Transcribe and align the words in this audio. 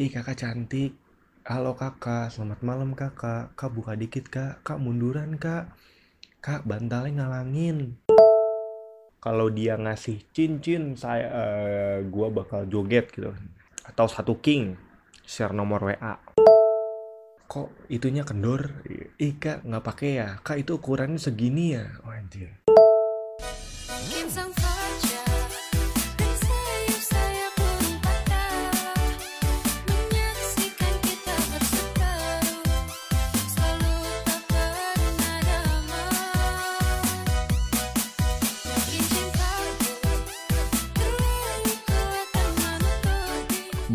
Ih 0.00 0.08
kakak 0.08 0.40
cantik. 0.40 0.96
Halo 1.44 1.76
kakak, 1.76 2.32
selamat 2.32 2.64
malam 2.64 2.96
kakak. 2.96 3.52
Kak 3.52 3.68
buka 3.68 3.92
dikit 3.92 4.32
kak. 4.32 4.64
Kak 4.64 4.80
munduran 4.80 5.36
kak. 5.36 5.76
Kak 6.40 6.64
bantalnya 6.64 7.28
ngalangin. 7.28 8.00
Kalau 9.20 9.52
dia 9.52 9.76
ngasih 9.76 10.24
cincin, 10.32 10.96
saya 10.96 11.28
eh, 11.28 11.96
gua 12.08 12.32
bakal 12.32 12.64
joget 12.64 13.12
gitu. 13.12 13.36
Atau 13.84 14.08
satu 14.08 14.40
king, 14.40 14.80
share 15.28 15.52
nomor 15.52 15.92
WA. 15.92 16.16
Kok 17.44 17.92
itunya 17.92 18.24
kendor? 18.24 18.80
Ih 19.20 19.36
kak 19.36 19.68
nggak 19.68 19.84
pakai 19.84 20.10
ya? 20.16 20.40
Kak 20.40 20.64
itu 20.64 20.80
ukurannya 20.80 21.20
segini 21.20 21.76
ya? 21.76 21.84
Oh 22.08 22.08
anjir. 22.08 22.59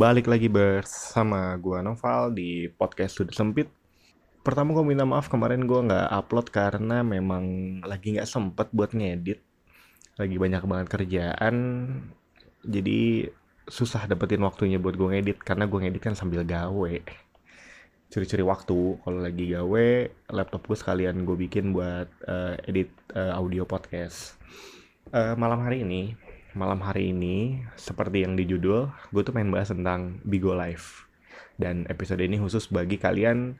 Balik 0.05 0.29
lagi 0.29 0.45
bersama 0.53 1.57
gua 1.57 1.81
Noval 1.81 2.37
di 2.37 2.69
podcast 2.69 3.17
Sudut 3.17 3.33
Sempit. 3.33 3.65
Pertama 4.45 4.69
gue 4.77 4.85
minta 4.85 5.01
maaf 5.01 5.33
kemarin 5.33 5.65
gua 5.65 5.81
nggak 5.81 6.07
upload 6.21 6.47
karena 6.53 7.01
memang 7.01 7.41
lagi 7.81 8.13
nggak 8.13 8.29
sempet 8.29 8.69
buat 8.69 8.93
ngedit. 8.93 9.41
Lagi 10.21 10.37
banyak 10.37 10.61
banget 10.61 10.87
kerjaan. 10.93 11.55
Jadi 12.61 13.25
susah 13.65 14.05
dapetin 14.05 14.45
waktunya 14.45 14.77
buat 14.77 14.93
gue 14.93 15.09
ngedit 15.09 15.41
karena 15.41 15.65
gue 15.65 15.79
ngedit 15.81 16.05
kan 16.05 16.13
sambil 16.13 16.45
gawe. 16.45 16.93
Curi-curi 18.13 18.45
waktu. 18.45 19.01
Kalau 19.01 19.17
lagi 19.17 19.57
gawe, 19.57 19.89
laptop 20.37 20.69
gue 20.69 20.77
sekalian 20.77 21.25
gue 21.25 21.33
bikin 21.49 21.73
buat 21.73 22.13
eh, 22.29 22.61
edit 22.69 22.93
eh, 23.17 23.33
audio 23.33 23.65
podcast. 23.65 24.37
Eh, 25.09 25.33
malam 25.33 25.65
hari 25.65 25.81
ini, 25.81 26.13
malam 26.55 26.79
hari 26.81 27.11
ini 27.11 27.61
seperti 27.75 28.23
yang 28.23 28.39
di 28.39 28.47
judul, 28.47 28.87
gue 29.11 29.21
tuh 29.21 29.35
main 29.35 29.51
bahas 29.51 29.69
tentang 29.69 30.23
Bigo 30.23 30.55
Live. 30.55 31.05
Dan 31.59 31.83
episode 31.91 32.23
ini 32.23 32.39
khusus 32.39 32.71
bagi 32.71 32.95
kalian 32.95 33.59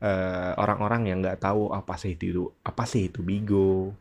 eh, 0.00 0.52
orang-orang 0.54 1.10
yang 1.10 1.18
nggak 1.22 1.42
tahu 1.42 1.74
apa 1.74 1.98
sih 1.98 2.14
itu 2.14 2.46
apa 2.62 2.86
sih 2.86 3.10
itu 3.10 3.20
Bigo, 3.26 3.92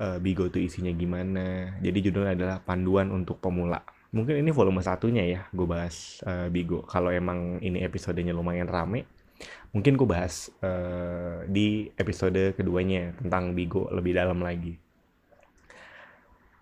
eh, 0.00 0.18
Bigo 0.18 0.48
itu 0.48 0.58
isinya 0.60 0.90
gimana. 0.96 1.76
Jadi 1.84 1.98
judulnya 2.10 2.32
adalah 2.34 2.58
panduan 2.64 3.12
untuk 3.12 3.38
pemula. 3.38 3.84
Mungkin 4.10 4.42
ini 4.42 4.50
volume 4.50 4.82
satunya 4.82 5.22
ya, 5.22 5.40
gue 5.52 5.66
bahas 5.68 6.24
eh, 6.24 6.48
Bigo. 6.48 6.82
Kalau 6.88 7.12
emang 7.12 7.60
ini 7.60 7.84
episodenya 7.84 8.32
lumayan 8.32 8.66
rame, 8.66 9.04
mungkin 9.76 10.00
gue 10.00 10.08
bahas 10.08 10.48
eh, 10.64 11.44
di 11.46 11.92
episode 11.94 12.56
keduanya 12.56 13.12
tentang 13.20 13.52
Bigo 13.52 13.86
lebih 13.92 14.16
dalam 14.16 14.40
lagi. 14.40 14.89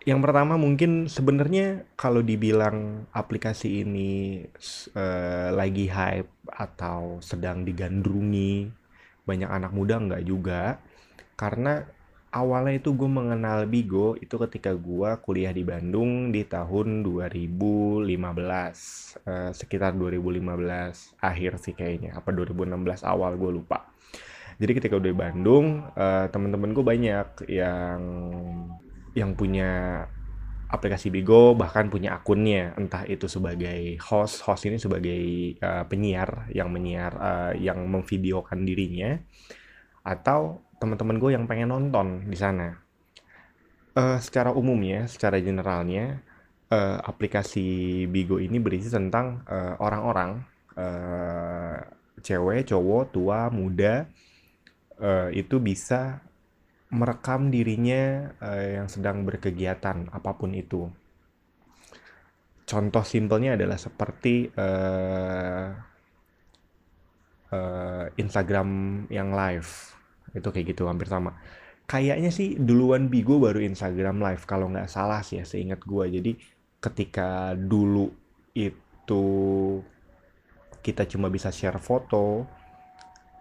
Yang 0.09 0.21
pertama 0.25 0.57
mungkin 0.57 1.05
sebenarnya 1.05 1.85
kalau 1.93 2.25
dibilang 2.25 3.05
aplikasi 3.13 3.85
ini 3.85 4.41
eh, 4.97 5.49
lagi 5.53 5.85
hype 5.93 6.33
atau 6.49 7.21
sedang 7.21 7.69
digandrungi 7.69 8.73
banyak 9.29 9.51
anak 9.53 9.77
muda 9.77 10.01
nggak 10.01 10.25
juga 10.25 10.81
karena 11.37 11.85
awalnya 12.33 12.81
itu 12.81 12.97
gue 12.97 13.05
mengenal 13.05 13.69
Bigo 13.69 14.17
itu 14.17 14.41
ketika 14.49 14.73
gue 14.73 15.11
kuliah 15.21 15.53
di 15.53 15.61
Bandung 15.61 16.33
di 16.33 16.41
tahun 16.49 17.05
2015 17.05 18.09
Eh, 19.29 19.53
sekitar 19.53 19.93
2015 19.93 21.21
akhir 21.21 21.61
sih 21.61 21.77
kayaknya 21.77 22.17
apa 22.17 22.33
2016 22.33 23.05
awal 23.05 23.37
gue 23.37 23.51
lupa. 23.61 23.85
Jadi 24.57 24.73
ketika 24.73 24.97
udah 24.97 25.11
di 25.13 25.19
Bandung 25.19 25.85
eh, 25.93 26.27
teman-teman 26.33 26.73
gue 26.73 26.85
banyak 26.85 27.29
yang 27.53 28.01
yang 29.19 29.35
punya 29.35 30.03
aplikasi 30.69 31.09
Bigo 31.09 31.57
bahkan 31.57 31.89
punya 31.89 32.21
akunnya 32.21 32.77
entah 32.77 33.03
itu 33.09 33.25
sebagai 33.25 33.97
host 34.05 34.45
host 34.45 34.69
ini 34.69 34.77
sebagai 34.77 35.21
eh, 35.57 35.85
penyiar 35.89 36.53
yang 36.53 36.69
menyiar 36.69 37.13
eh, 37.17 37.53
yang 37.65 37.89
memvideokan 37.89 38.69
dirinya 38.69 39.17
atau 40.05 40.61
teman-teman 40.79 41.17
gue 41.19 41.31
yang 41.35 41.45
pengen 41.49 41.73
nonton 41.73 42.29
di 42.29 42.39
sana. 42.39 42.77
Eh, 43.97 44.19
secara 44.21 44.53
umumnya 44.53 45.09
secara 45.09 45.41
generalnya 45.41 46.21
eh, 46.69 46.99
aplikasi 47.01 48.05
Bigo 48.13 48.37
ini 48.37 48.61
berisi 48.61 48.93
tentang 48.93 49.43
eh, 49.49 49.75
orang-orang 49.81 50.45
eh, 50.77 51.79
cewek 52.21 52.69
cowok 52.69 53.03
tua 53.09 53.49
muda 53.49 54.05
eh, 55.01 55.29
itu 55.33 55.57
bisa 55.59 56.28
merekam 56.89 57.53
dirinya 57.53 58.33
eh, 58.41 58.81
yang 58.81 58.89
sedang 58.89 59.25
berkegiatan 59.29 60.09
apa 60.09 60.31
pun 60.37 60.57
itu. 60.57 60.89
Contoh 62.69 63.05
simpelnya 63.05 63.57
adalah 63.57 63.81
seperti 63.81 64.49
eh, 64.53 65.67
eh, 67.53 68.05
Instagram 68.17 68.69
yang 69.13 69.33
live. 69.33 69.71
Itu 70.33 70.49
kayak 70.53 70.77
gitu 70.77 70.89
hampir 70.89 71.09
sama. 71.09 71.37
Kayaknya 71.89 72.29
sih 72.29 72.61
duluan 72.61 73.09
Bigo 73.09 73.41
baru 73.41 73.65
Instagram 73.65 74.21
live 74.21 74.45
kalau 74.45 74.69
nggak 74.69 74.93
salah 74.93 75.25
sih 75.25 75.41
ya 75.41 75.45
seingat 75.49 75.81
gua. 75.85 76.05
Jadi 76.05 76.37
ketika 76.79 77.57
dulu 77.57 78.13
itu 78.53 79.25
kita 80.85 81.09
cuma 81.09 81.33
bisa 81.33 81.49
share 81.49 81.81
foto 81.81 82.45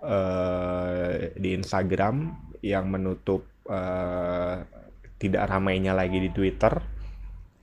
eh, 0.04 1.36
di 1.36 1.52
Instagram 1.52 2.47
yang 2.72 2.92
menutup 2.92 3.48
eh, 3.68 4.58
tidak 5.18 5.44
ramainya 5.50 5.98
lagi 5.98 6.22
di 6.22 6.30
Twitter 6.30 6.98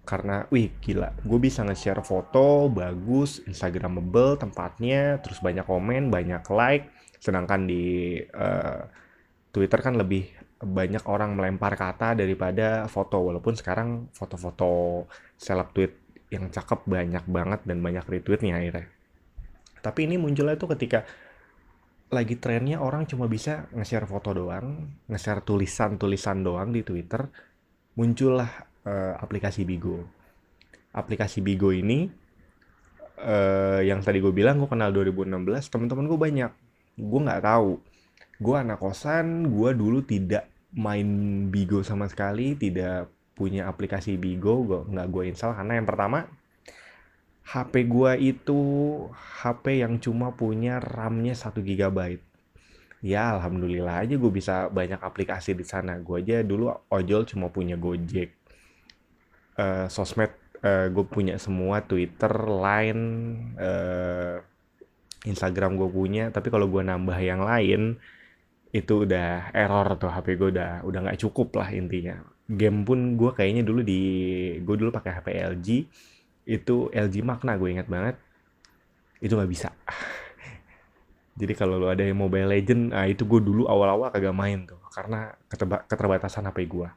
karena 0.05 0.45
wih 0.53 0.69
gila 0.85 1.17
gue 1.25 1.39
bisa 1.41 1.65
nge-share 1.65 2.05
foto 2.05 2.69
bagus 2.69 3.41
instagramable 3.49 4.37
tempatnya 4.37 5.17
terus 5.25 5.41
banyak 5.41 5.65
komen 5.65 6.13
banyak 6.13 6.45
like. 6.53 6.93
Sedangkan 7.23 7.65
di 7.65 8.21
eh, 8.21 8.81
Twitter 9.55 9.81
kan 9.81 9.97
lebih 9.97 10.29
banyak 10.65 11.05
orang 11.07 11.37
melempar 11.37 11.77
kata 11.77 12.17
daripada 12.17 12.89
foto 12.89 13.21
walaupun 13.21 13.55
sekarang 13.55 14.09
foto-foto 14.13 15.05
seleb 15.37 15.71
tweet 15.77 15.93
yang 16.33 16.49
cakep 16.51 16.89
banyak 16.89 17.25
banget 17.29 17.61
dan 17.69 17.79
banyak 17.85 18.05
retweetnya 18.05 18.59
akhirnya. 18.59 18.89
Tapi 19.85 20.09
ini 20.09 20.17
munculnya 20.17 20.57
tuh 20.57 20.73
ketika 20.73 21.05
lagi 22.15 22.39
trennya 22.39 22.79
orang 22.79 23.05
cuma 23.11 23.27
bisa 23.27 23.67
nge-share 23.75 24.07
foto 24.07 24.31
doang, 24.31 24.87
nge-share 25.11 25.43
tulisan-tulisan 25.43 26.47
doang 26.47 26.71
di 26.71 26.87
Twitter, 26.87 27.27
muncullah 27.99 28.49
eh, 28.87 29.15
aplikasi 29.19 29.67
Bigo. 29.67 30.07
Aplikasi 30.95 31.43
Bigo 31.43 31.75
ini 31.75 32.07
eh, 33.19 33.81
yang 33.83 33.99
tadi 34.01 34.23
gue 34.23 34.31
bilang 34.31 34.63
gue 34.63 34.71
kenal 34.71 34.95
2016, 34.95 35.67
teman-teman 35.69 36.07
gue 36.07 36.21
banyak. 36.21 36.53
Gue 36.95 37.21
nggak 37.27 37.43
tahu. 37.43 37.83
Gue 38.39 38.57
anak 38.59 38.79
kosan, 38.79 39.51
gue 39.51 39.71
dulu 39.75 40.07
tidak 40.07 40.47
main 40.75 41.09
Bigo 41.51 41.83
sama 41.83 42.07
sekali, 42.07 42.55
tidak 42.55 43.11
punya 43.35 43.67
aplikasi 43.67 44.15
Bigo, 44.15 44.63
gue 44.63 44.81
nggak 44.95 45.09
gue 45.11 45.23
install 45.35 45.59
karena 45.59 45.83
yang 45.83 45.87
pertama 45.91 46.31
HP 47.45 47.87
gua 47.87 48.17
itu 48.17 48.61
HP 49.13 49.85
yang 49.85 50.01
cuma 50.01 50.33
punya 50.33 50.81
RAM-nya 50.81 51.37
1 51.37 51.61
GB. 51.61 51.99
Ya, 53.05 53.37
alhamdulillah 53.37 54.01
aja 54.01 54.17
gue 54.17 54.33
bisa 54.33 54.73
banyak 54.73 54.97
aplikasi 54.97 55.53
di 55.53 55.61
sana. 55.61 56.01
Gue 56.01 56.25
aja 56.25 56.41
dulu 56.41 56.73
ojol 56.89 57.29
cuma 57.29 57.53
punya 57.53 57.77
Gojek. 57.77 58.33
Eh, 59.61 59.87
sosmed 59.93 60.33
gue 60.65 61.05
punya 61.05 61.37
semua, 61.37 61.85
Twitter, 61.85 62.33
Line, 62.49 63.05
eh, 63.61 64.41
Instagram 65.29 65.77
gue 65.77 65.91
punya. 65.93 66.33
Tapi 66.33 66.49
kalau 66.49 66.65
gue 66.73 66.81
nambah 66.81 67.19
yang 67.21 67.45
lain, 67.45 68.01
itu 68.75 69.07
udah 69.07 69.55
error 69.55 69.95
tuh 70.01 70.11
HP 70.11 70.35
gue 70.35 70.49
udah 70.51 70.83
udah 70.83 70.99
nggak 71.07 71.21
cukup 71.23 71.61
lah 71.61 71.69
intinya. 71.71 72.19
Game 72.49 72.83
pun 72.83 73.15
gue 73.21 73.31
kayaknya 73.31 73.63
dulu 73.63 73.87
di 73.87 74.01
gue 74.59 74.77
dulu 74.81 74.91
pakai 74.91 75.13
HP 75.15 75.29
LG 75.55 75.69
itu 76.45 76.93
LG 76.93 77.25
Magna 77.25 77.57
gue 77.57 77.69
ingat 77.73 77.89
banget. 77.89 78.17
Itu 79.21 79.37
nggak 79.37 79.51
bisa. 79.51 79.73
Jadi 81.41 81.53
kalau 81.59 81.83
lo 81.83 81.91
ada 81.91 82.07
yang 82.07 82.21
Mobile 82.21 82.47
Legend 82.47 82.95
nah 82.95 83.11
itu 83.11 83.27
gue 83.27 83.41
dulu 83.43 83.67
awal-awal 83.67 84.15
kagak 84.15 84.37
main 84.37 84.69
tuh 84.69 84.79
karena 84.95 85.35
keterba- 85.51 85.85
keterbatasan 85.89 86.47
HP 86.47 86.71
gue. 86.71 86.89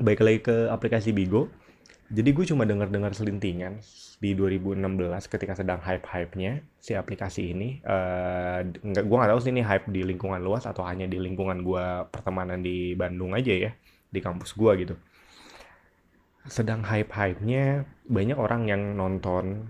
Baik 0.00 0.20
lagi 0.20 0.40
ke 0.44 0.56
aplikasi 0.68 1.16
Bigo. 1.16 1.48
Jadi 2.10 2.34
gue 2.34 2.42
cuma 2.42 2.66
dengar-dengar 2.66 3.14
selintingan 3.14 3.78
di 4.18 4.34
2016 4.34 4.82
ketika 5.30 5.54
sedang 5.54 5.78
hype-hype-nya 5.78 6.66
si 6.82 6.98
aplikasi 6.98 7.54
ini. 7.54 7.78
Nggak 8.82 9.04
gue 9.06 9.16
nggak 9.16 9.30
tahu 9.30 9.40
sih 9.40 9.54
ini 9.54 9.62
hype 9.62 9.86
di 9.88 10.02
lingkungan 10.02 10.42
luas 10.42 10.66
atau 10.66 10.82
hanya 10.82 11.06
di 11.06 11.22
lingkungan 11.22 11.62
gue 11.62 12.10
pertemanan 12.10 12.58
di 12.60 12.98
Bandung 12.98 13.32
aja 13.32 13.54
ya 13.54 13.70
di 14.10 14.18
kampus 14.18 14.58
gue 14.58 14.72
gitu 14.82 14.94
sedang 16.48 16.86
hype-hype-nya 16.86 17.84
banyak 18.08 18.38
orang 18.38 18.68
yang 18.70 18.96
nonton 18.96 19.68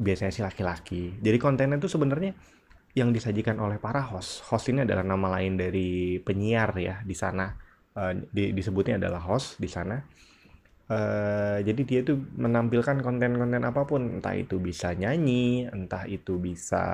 biasanya 0.00 0.32
sih 0.32 0.44
laki-laki. 0.44 1.18
Jadi 1.20 1.36
kontennya 1.38 1.78
tuh 1.78 1.92
sebenarnya 1.92 2.34
yang 2.94 3.10
disajikan 3.10 3.58
oleh 3.58 3.78
para 3.82 4.02
host. 4.02 4.46
Host 4.48 4.70
ini 4.70 4.86
adalah 4.86 5.02
nama 5.02 5.38
lain 5.38 5.58
dari 5.58 6.18
penyiar 6.22 6.70
ya 6.78 7.02
di 7.02 7.14
sana. 7.14 7.50
Eh, 7.94 8.12
di- 8.30 8.52
disebutnya 8.54 8.98
adalah 8.98 9.22
host 9.22 9.58
di 9.58 9.68
sana. 9.70 9.98
Eh, 10.84 11.58
jadi 11.64 11.82
dia 11.88 12.00
tuh 12.04 12.20
menampilkan 12.36 13.00
konten-konten 13.00 13.64
apa 13.64 13.82
pun, 13.88 14.20
entah 14.20 14.36
itu 14.36 14.60
bisa 14.60 14.92
nyanyi, 14.92 15.64
entah 15.72 16.04
itu 16.04 16.36
bisa 16.36 16.84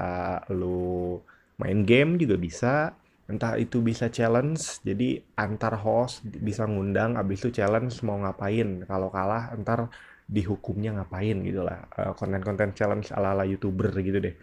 lu 0.55 1.19
main 1.59 1.83
game 1.85 2.17
juga 2.17 2.37
bisa, 2.39 2.95
entah 3.31 3.55
itu 3.57 3.79
bisa 3.81 4.11
challenge. 4.11 4.83
Jadi 4.83 5.23
antar 5.39 5.79
host 5.79 6.27
bisa 6.27 6.67
ngundang, 6.67 7.15
abis 7.15 7.47
itu 7.47 7.63
challenge 7.63 8.03
mau 8.03 8.19
ngapain. 8.19 8.85
Kalau 8.91 9.09
kalah 9.15 9.55
ntar 9.63 9.89
dihukumnya 10.27 10.91
ngapain 10.99 11.37
gitu 11.47 11.63
lah. 11.63 11.87
Eh, 11.99 12.13
konten-konten 12.19 12.75
challenge 12.75 13.09
ala-ala 13.15 13.45
youtuber 13.47 13.91
gitu 14.03 14.19
deh. 14.19 14.35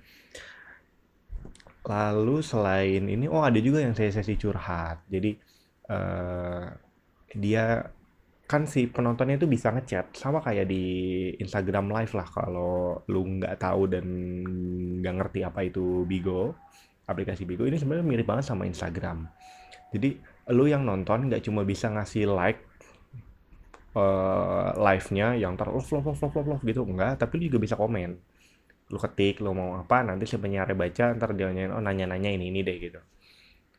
Lalu 1.87 2.43
selain 2.43 3.03
ini, 3.07 3.25
oh 3.31 3.43
ada 3.43 3.59
juga 3.63 3.79
yang 3.79 3.95
sesi 3.95 4.35
curhat. 4.35 5.07
Jadi 5.07 5.31
eh, 5.91 6.65
dia 7.35 7.65
kan 8.47 8.63
si 8.63 8.87
penontonnya 8.87 9.35
itu 9.35 9.47
bisa 9.47 9.75
ngechat 9.75 10.15
sama 10.15 10.39
kayak 10.39 10.71
di 10.71 10.83
Instagram 11.43 11.91
Live 11.91 12.15
lah 12.15 12.27
kalau 12.31 13.03
lu 13.11 13.43
nggak 13.43 13.59
tahu 13.59 13.91
dan 13.91 14.05
nggak 15.03 15.15
ngerti 15.19 15.39
apa 15.43 15.67
itu 15.67 16.07
Bigo 16.07 16.55
aplikasi 17.07 17.47
Bigo 17.47 17.63
ini 17.63 17.79
sebenarnya 17.79 18.05
mirip 18.05 18.27
banget 18.27 18.51
sama 18.51 18.67
Instagram. 18.67 19.25
Jadi 19.95 20.19
lu 20.51 20.67
yang 20.67 20.83
nonton 20.83 21.31
nggak 21.31 21.41
cuma 21.47 21.63
bisa 21.63 21.87
ngasih 21.87 22.27
like 22.27 22.59
eh, 23.95 24.69
live-nya 24.75 25.39
yang 25.39 25.55
ter 25.55 25.71
love 25.71 25.87
love 25.87 26.05
love 26.11 26.19
love 26.19 26.35
love 26.35 26.47
love 26.55 26.63
gitu. 26.67 26.83
Enggak 26.83 27.23
tapi 27.23 27.39
lu 27.39 27.43
juga 27.49 27.59
bisa 27.63 27.75
komen. 27.79 28.19
Lu 28.91 28.97
ketik 28.99 29.39
lu 29.39 29.55
mau 29.55 29.79
apa 29.79 30.03
nanti 30.03 30.27
si 30.27 30.35
penyiar 30.35 30.67
baca 30.75 31.15
ntar 31.15 31.31
dia 31.33 31.47
nanyain 31.47 31.71
oh 31.71 31.81
nanya-nanya 31.81 32.29
ini 32.35 32.51
ini 32.51 32.59
deh 32.61 32.77
gitu. 32.77 32.99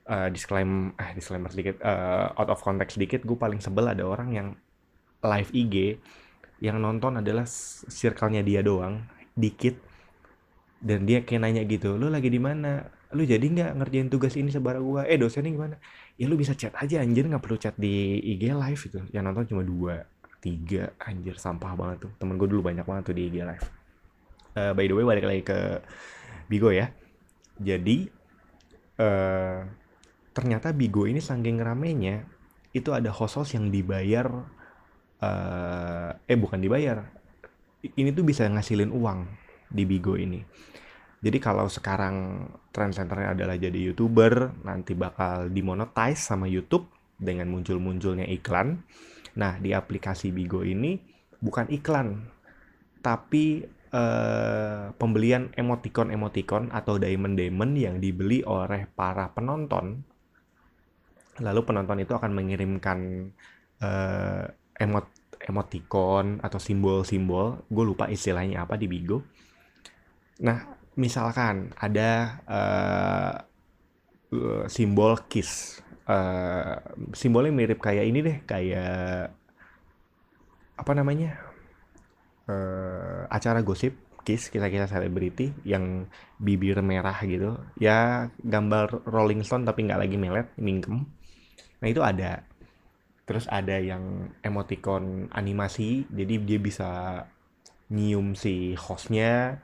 Eh 0.08 0.28
disclaimer 0.32 0.96
eh 0.96 1.12
disclaimer 1.12 1.52
sedikit 1.52 1.84
eh, 1.84 2.26
out 2.32 2.48
of 2.48 2.64
context 2.64 2.96
sedikit 2.96 3.22
gue 3.28 3.36
paling 3.36 3.60
sebel 3.60 3.92
ada 3.92 4.04
orang 4.08 4.32
yang 4.32 4.48
live 5.20 5.50
IG 5.52 6.00
yang 6.58 6.82
nonton 6.82 7.22
adalah 7.22 7.46
circle-nya 7.86 8.42
dia 8.42 8.64
doang 8.66 9.06
dikit 9.38 9.78
dan 10.82 11.06
dia 11.06 11.22
kayak 11.22 11.42
nanya 11.42 11.62
gitu 11.66 11.94
lu 11.94 12.10
lagi 12.10 12.30
di 12.30 12.38
mana 12.42 12.97
lu 13.16 13.24
jadi 13.24 13.40
nggak 13.40 13.70
ngerjain 13.80 14.08
tugas 14.12 14.36
ini 14.36 14.52
sebara 14.52 14.76
gua? 14.84 15.08
Eh 15.08 15.16
dosennya 15.16 15.48
gimana? 15.48 15.76
Ya 16.20 16.28
lu 16.28 16.36
bisa 16.36 16.52
chat 16.52 16.76
aja 16.76 17.00
anjir 17.00 17.24
nggak 17.24 17.40
perlu 17.40 17.56
chat 17.56 17.72
di 17.80 18.20
IG 18.20 18.52
live 18.52 18.82
itu 18.84 19.00
yang 19.16 19.24
nonton 19.24 19.48
cuma 19.48 19.64
dua 19.64 20.04
tiga 20.44 20.92
anjir 21.00 21.40
sampah 21.40 21.72
banget 21.72 22.08
tuh. 22.08 22.12
Temen 22.20 22.36
gue 22.36 22.48
dulu 22.48 22.68
banyak 22.68 22.84
banget 22.84 23.02
tuh 23.08 23.16
di 23.16 23.32
IG 23.32 23.36
live. 23.48 23.66
Eh, 24.54 24.72
by 24.76 24.84
the 24.84 24.94
way 24.94 25.04
balik 25.08 25.24
lagi 25.24 25.42
ke 25.42 25.58
Bigo 26.52 26.68
ya. 26.68 26.92
Jadi 27.56 28.06
eh 28.98 29.58
ternyata 30.36 30.76
Bigo 30.76 31.08
ini 31.08 31.18
saking 31.24 31.58
ramenya 31.64 32.28
itu 32.76 32.92
ada 32.92 33.08
host-host 33.08 33.56
yang 33.56 33.72
dibayar 33.72 34.28
eh 35.24 36.10
eh 36.28 36.36
bukan 36.36 36.60
dibayar. 36.60 37.08
Ini 37.80 38.10
tuh 38.12 38.26
bisa 38.26 38.44
ngasilin 38.44 38.92
uang 38.92 39.24
di 39.72 39.88
Bigo 39.88 40.18
ini 40.18 40.44
jadi 41.18 41.38
kalau 41.42 41.66
sekarang 41.66 42.46
trend 42.70 42.94
centernya 42.94 43.34
adalah 43.34 43.58
jadi 43.58 43.90
youtuber 43.90 44.54
nanti 44.62 44.94
bakal 44.94 45.50
dimonetize 45.50 46.22
sama 46.22 46.46
YouTube 46.46 46.86
dengan 47.18 47.50
muncul-munculnya 47.50 48.22
iklan. 48.30 48.86
Nah 49.34 49.58
di 49.58 49.74
aplikasi 49.74 50.30
Bigo 50.30 50.62
ini 50.62 50.94
bukan 51.42 51.66
iklan 51.74 52.22
tapi 53.02 53.66
eh, 53.90 54.84
pembelian 54.94 55.50
emoticon-emoticon 55.58 56.70
atau 56.70 57.02
diamond-diamond 57.02 57.72
yang 57.74 57.98
dibeli 57.98 58.46
oleh 58.46 58.86
para 58.86 59.34
penonton. 59.34 59.98
Lalu 61.42 61.60
penonton 61.66 61.98
itu 61.98 62.14
akan 62.14 62.30
mengirimkan 62.30 62.98
eh, 63.82 64.44
emot 64.78 65.06
emoticon 65.38 66.42
atau 66.42 66.58
simbol-simbol 66.62 67.66
gue 67.66 67.84
lupa 67.86 68.06
istilahnya 68.06 68.62
apa 68.62 68.78
di 68.78 68.86
Bigo. 68.86 69.26
Nah 70.46 70.77
misalkan 70.98 71.70
ada 71.78 72.10
eh, 72.50 73.34
simbol 74.68 75.14
kiss 75.30 75.80
Eh, 76.08 76.76
simbolnya 77.12 77.52
mirip 77.52 77.84
kayak 77.84 78.08
ini 78.08 78.24
deh 78.24 78.36
kayak 78.48 79.28
apa 80.80 80.92
namanya 80.96 81.36
eh, 82.48 83.28
acara 83.28 83.60
gosip 83.60 83.92
kiss 84.24 84.48
kita-kita 84.48 84.88
selebriti 84.88 85.52
yang 85.68 86.08
bibir 86.40 86.80
merah 86.80 87.20
gitu. 87.28 87.60
Ya 87.76 88.32
gambar 88.40 89.04
Rolling 89.04 89.44
Stone 89.44 89.68
tapi 89.68 89.84
nggak 89.84 90.00
lagi 90.00 90.16
melet 90.16 90.48
mingkem. 90.56 91.04
Nah 91.84 91.88
itu 91.92 92.00
ada. 92.00 92.40
Terus 93.28 93.44
ada 93.52 93.76
yang 93.76 94.32
emoticon 94.40 95.28
animasi 95.36 96.08
jadi 96.08 96.40
dia 96.40 96.56
bisa 96.56 96.90
nyium 97.92 98.32
si 98.32 98.72
hostnya 98.80 99.60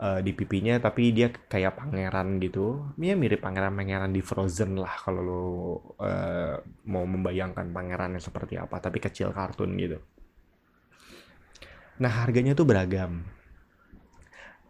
eh, 0.00 0.20
di 0.24 0.32
pipinya 0.36 0.76
tapi 0.80 1.12
dia 1.12 1.28
kayak 1.32 1.80
pangeran 1.80 2.40
gitu. 2.40 2.92
Ya 3.00 3.14
mirip 3.16 3.40
pangeran-pangeran 3.44 4.12
di 4.12 4.22
Frozen 4.24 4.80
lah 4.80 4.94
kalau 5.00 5.22
lo 5.22 5.44
eh, 6.00 6.56
mau 6.88 7.04
membayangkan 7.04 7.72
pangerannya 7.72 8.20
seperti 8.20 8.60
apa 8.60 8.80
tapi 8.80 8.98
kecil 9.00 9.32
kartun 9.32 9.76
gitu. 9.76 9.98
Nah 12.02 12.12
harganya 12.24 12.52
tuh 12.52 12.68
beragam. 12.68 13.24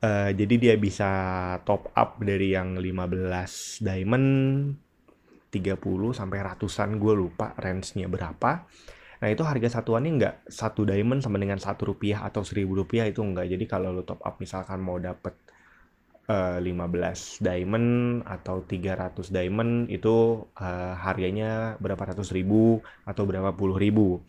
Eh, 0.07 0.31
jadi 0.37 0.55
dia 0.61 0.75
bisa 0.77 1.11
top 1.65 1.91
up 1.97 2.21
dari 2.21 2.53
yang 2.53 2.77
15 2.77 3.81
diamond 3.81 4.29
30 5.49 6.13
sampai 6.13 6.39
ratusan 6.45 7.01
gue 7.01 7.15
lupa 7.17 7.57
range-nya 7.57 8.07
berapa 8.07 8.69
nah 9.23 9.29
itu 9.33 9.43
harga 9.43 9.81
satuannya 9.81 10.11
nggak 10.19 10.35
satu 10.51 10.85
diamond 10.85 11.25
sama 11.25 11.41
dengan 11.41 11.57
satu 11.57 11.95
rupiah 11.95 12.25
atau 12.29 12.45
seribu 12.45 12.85
rupiah 12.85 13.09
itu 13.09 13.25
enggak 13.25 13.49
jadi 13.49 13.65
kalau 13.65 13.93
lo 13.97 14.03
top 14.05 14.21
up 14.25 14.37
misalkan 14.43 14.79
mau 14.85 15.01
dapet 15.01 15.33
eh, 16.31 16.59
15 16.63 17.43
diamond 17.43 17.89
atau 18.27 18.63
300 18.67 19.31
diamond 19.31 19.87
itu 19.91 20.47
eh, 20.59 20.95
harganya 20.99 21.79
berapa 21.83 22.03
ratus 22.13 22.35
ribu 22.35 22.83
atau 23.07 23.23
berapa 23.27 23.55
puluh 23.55 23.79
ribu. 23.79 24.21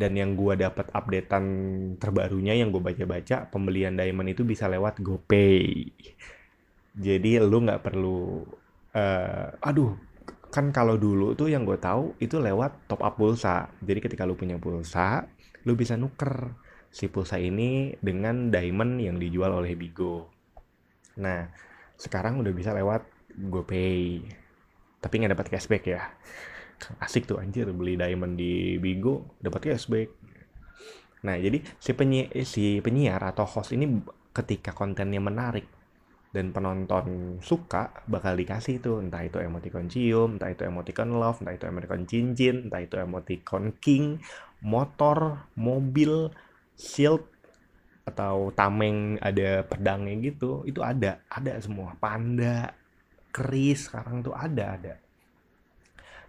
Dan 0.00 0.16
yang 0.16 0.32
gua 0.38 0.56
dapat 0.56 0.88
updatean 0.96 1.44
terbarunya 2.00 2.56
yang 2.56 2.72
gue 2.72 2.80
baca-baca 2.80 3.50
pembelian 3.52 3.98
diamond 3.98 4.32
itu 4.32 4.46
bisa 4.48 4.64
lewat 4.70 5.02
GoPay. 5.02 5.92
Jadi 6.96 7.30
lu 7.42 7.58
nggak 7.66 7.82
perlu 7.84 8.44
eh 8.90 9.46
aduh 9.62 9.94
kan 10.50 10.74
kalau 10.74 10.98
dulu 10.98 11.38
tuh 11.38 11.46
yang 11.46 11.62
gue 11.62 11.78
tahu 11.78 12.18
itu 12.18 12.42
lewat 12.42 12.90
top 12.90 13.00
up 13.06 13.14
pulsa. 13.14 13.70
Jadi 13.80 14.02
ketika 14.02 14.26
lu 14.26 14.34
punya 14.34 14.58
pulsa 14.58 15.26
lu 15.64 15.76
bisa 15.76 15.94
nuker 15.94 16.56
si 16.90 17.06
pulsa 17.06 17.38
ini 17.38 17.94
dengan 18.02 18.50
diamond 18.50 18.98
yang 18.98 19.16
dijual 19.16 19.54
oleh 19.54 19.78
Bigo. 19.78 20.26
Nah 21.22 21.46
sekarang 21.94 22.42
udah 22.42 22.52
bisa 22.52 22.74
lewat 22.74 23.06
GoPay. 23.38 24.26
Tapi 25.00 25.14
nggak 25.22 25.32
dapat 25.38 25.46
cashback 25.54 25.84
ya. 25.86 26.02
Asik 27.04 27.30
tuh 27.30 27.38
anjir 27.38 27.70
beli 27.70 27.94
diamond 27.94 28.34
di 28.34 28.76
Bigo 28.82 29.38
dapat 29.38 29.70
cashback. 29.70 30.10
Nah 31.22 31.38
jadi 31.38 31.62
si 31.78 31.94
penyi 31.94 32.26
si 32.42 32.82
penyiar 32.82 33.22
atau 33.22 33.46
host 33.46 33.70
ini 33.76 34.02
ketika 34.34 34.74
kontennya 34.74 35.22
menarik 35.22 35.79
dan 36.30 36.54
penonton 36.54 37.38
suka 37.42 37.90
bakal 38.06 38.38
dikasih 38.38 38.78
tuh. 38.78 39.02
Entah 39.02 39.26
itu 39.26 39.42
emoticon 39.42 39.90
cium 39.90 40.38
entah 40.38 40.50
itu 40.50 40.62
emoticon 40.62 41.10
love 41.18 41.42
entah 41.42 41.54
itu 41.54 41.66
emoticon 41.66 42.06
cincin 42.06 42.70
entah 42.70 42.82
itu 42.82 42.96
emoticon 42.98 43.74
king 43.82 44.22
motor 44.62 45.50
mobil 45.58 46.30
shield 46.78 47.26
atau 48.06 48.50
tameng 48.54 49.18
ada 49.22 49.66
pedangnya 49.66 50.14
gitu 50.30 50.62
itu 50.66 50.80
ada. 50.80 51.22
Ada 51.26 51.58
semua. 51.62 51.98
Panda 51.98 52.74
keris 53.30 53.90
sekarang 53.90 54.22
tuh 54.22 54.34
ada 54.34 54.78
ada. 54.78 54.94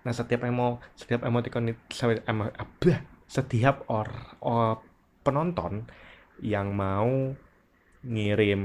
Nah 0.01 0.13
setiap 0.13 0.49
emo 0.49 0.81
setiap 0.97 1.21
emoticon 1.25 1.69
itu 1.69 1.81
setiap, 1.93 2.25
emo, 2.25 2.49
setiap 3.29 3.85
or, 3.85 4.09
or 4.41 4.81
penonton 5.21 5.85
yang 6.41 6.73
mau 6.73 7.37
ngirim 8.01 8.61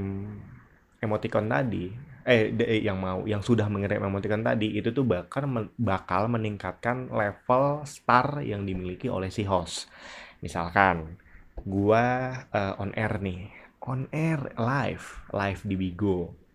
emoticon 1.03 1.47
tadi 1.49 1.85
eh 2.27 2.51
de- 2.51 2.83
yang 2.83 2.99
mau 2.99 3.23
yang 3.23 3.39
sudah 3.39 3.71
mengirim 3.71 4.03
emoticon 4.03 4.43
tadi 4.43 4.75
itu 4.75 4.91
tuh 4.91 5.07
bakal 5.07 5.47
bakal 5.79 6.27
meningkatkan 6.27 7.07
level 7.07 7.87
star 7.87 8.43
yang 8.43 8.67
dimiliki 8.67 9.07
oleh 9.07 9.31
si 9.31 9.47
host. 9.47 9.87
Misalkan 10.43 11.17
gua 11.63 12.05
eh, 12.51 12.81
on 12.81 12.91
air 12.97 13.19
nih. 13.21 13.41
On 13.87 14.03
air 14.11 14.51
live. 14.59 15.05
Live 15.31 15.61
di 15.63 15.75
Bigo 15.79 16.46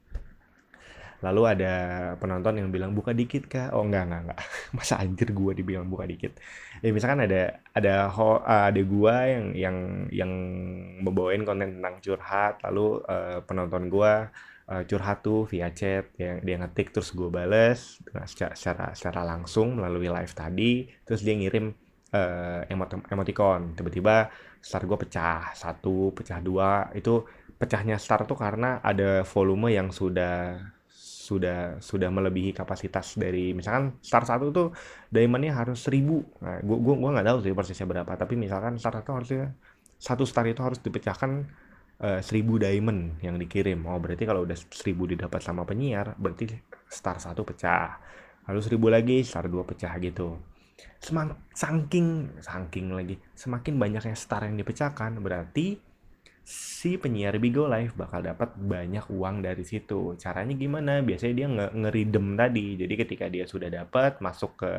lalu 1.22 1.42
ada 1.46 1.74
penonton 2.18 2.58
yang 2.58 2.68
bilang 2.74 2.92
buka 2.92 3.14
dikit 3.14 3.46
kak. 3.46 3.70
Oh 3.70 3.86
enggak 3.86 4.10
enggak 4.10 4.20
enggak. 4.26 4.40
Masa 4.76 4.98
anjir 4.98 5.30
gue 5.30 5.52
dibilang 5.54 5.86
buka 5.86 6.04
dikit? 6.04 6.34
Ya 6.82 6.90
misalkan 6.90 7.22
ada 7.24 7.62
ada 7.72 8.10
ho, 8.10 8.42
ada 8.42 8.82
gue 8.82 9.16
yang 9.30 9.46
yang 9.54 9.76
yang 10.10 10.32
membawain 11.00 11.46
konten 11.46 11.78
tentang 11.78 12.02
curhat 12.02 12.58
lalu 12.66 12.98
uh, 13.06 13.38
penonton 13.46 13.86
gue 13.86 14.12
uh, 14.66 14.82
curhat 14.84 15.22
tuh 15.22 15.46
via 15.46 15.70
chat 15.70 16.10
yang 16.18 16.42
dia 16.42 16.56
ngetik 16.58 16.90
terus 16.90 17.14
gue 17.14 17.30
bales 17.30 18.02
nah, 18.10 18.26
secara, 18.26 18.52
secara 18.58 18.84
secara 18.98 19.20
langsung 19.22 19.78
melalui 19.78 20.10
live 20.10 20.34
tadi 20.34 20.90
terus 21.06 21.22
dia 21.22 21.38
ngirim 21.38 21.70
uh, 22.12 22.66
emot 22.66 22.90
emoticon. 23.08 23.78
Tiba-tiba 23.78 24.28
star 24.62 24.82
gue 24.86 24.98
pecah 24.98 25.50
satu 25.58 26.14
pecah 26.14 26.38
dua 26.38 26.92
itu 26.94 27.26
pecahnya 27.58 27.98
star 27.98 28.26
tuh 28.26 28.38
karena 28.38 28.78
ada 28.82 29.26
volume 29.26 29.74
yang 29.74 29.90
sudah 29.90 30.58
sudah 31.22 31.78
sudah 31.78 32.10
melebihi 32.10 32.50
kapasitas 32.50 33.14
dari 33.14 33.54
misalkan 33.54 33.94
star 34.02 34.26
satu 34.26 34.50
tuh 34.50 34.68
diamondnya 35.06 35.54
harus 35.54 35.78
seribu. 35.86 36.18
Nah 36.42 36.58
gua 36.66 36.78
gua 36.82 36.94
gua 36.98 37.10
nggak 37.14 37.26
tahu 37.30 37.38
sih 37.46 37.54
persisnya 37.54 37.86
berapa 37.86 38.12
tapi 38.18 38.34
misalkan 38.34 38.74
star 38.82 38.98
satu 38.98 39.10
harusnya 39.14 39.54
satu 40.02 40.26
star 40.26 40.50
itu 40.50 40.58
harus 40.66 40.82
dipecahkan 40.82 41.46
uh, 42.02 42.18
seribu 42.18 42.58
diamond 42.58 43.22
yang 43.22 43.38
dikirim. 43.38 43.86
Oh 43.86 44.02
berarti 44.02 44.26
kalau 44.26 44.42
udah 44.42 44.58
seribu 44.58 45.06
didapat 45.06 45.38
sama 45.38 45.62
penyiar 45.62 46.18
berarti 46.18 46.58
star 46.90 47.22
satu 47.22 47.46
pecah. 47.46 48.02
Lalu 48.50 48.60
seribu 48.66 48.90
lagi 48.90 49.22
star 49.22 49.46
dua 49.46 49.62
pecah 49.62 49.94
gitu. 50.02 50.42
Semak, 50.98 51.38
saking 51.54 52.34
saking 52.42 52.90
lagi 52.90 53.14
semakin 53.38 53.78
banyaknya 53.78 54.18
star 54.18 54.50
yang 54.50 54.58
dipecahkan 54.58 55.14
berarti 55.22 55.78
si 56.42 56.98
penyiar 56.98 57.38
Bigo 57.38 57.70
Live 57.70 57.94
bakal 57.94 58.26
dapat 58.26 58.58
banyak 58.58 59.06
uang 59.10 59.46
dari 59.46 59.62
situ. 59.62 60.18
Caranya 60.18 60.54
gimana? 60.58 60.98
Biasanya 61.00 61.34
dia 61.34 61.46
nge 61.48 61.66
ngeridem 61.78 62.26
tadi. 62.34 62.66
Jadi 62.78 62.94
ketika 62.98 63.26
dia 63.30 63.46
sudah 63.46 63.70
dapat 63.70 64.18
masuk 64.18 64.58
ke 64.58 64.72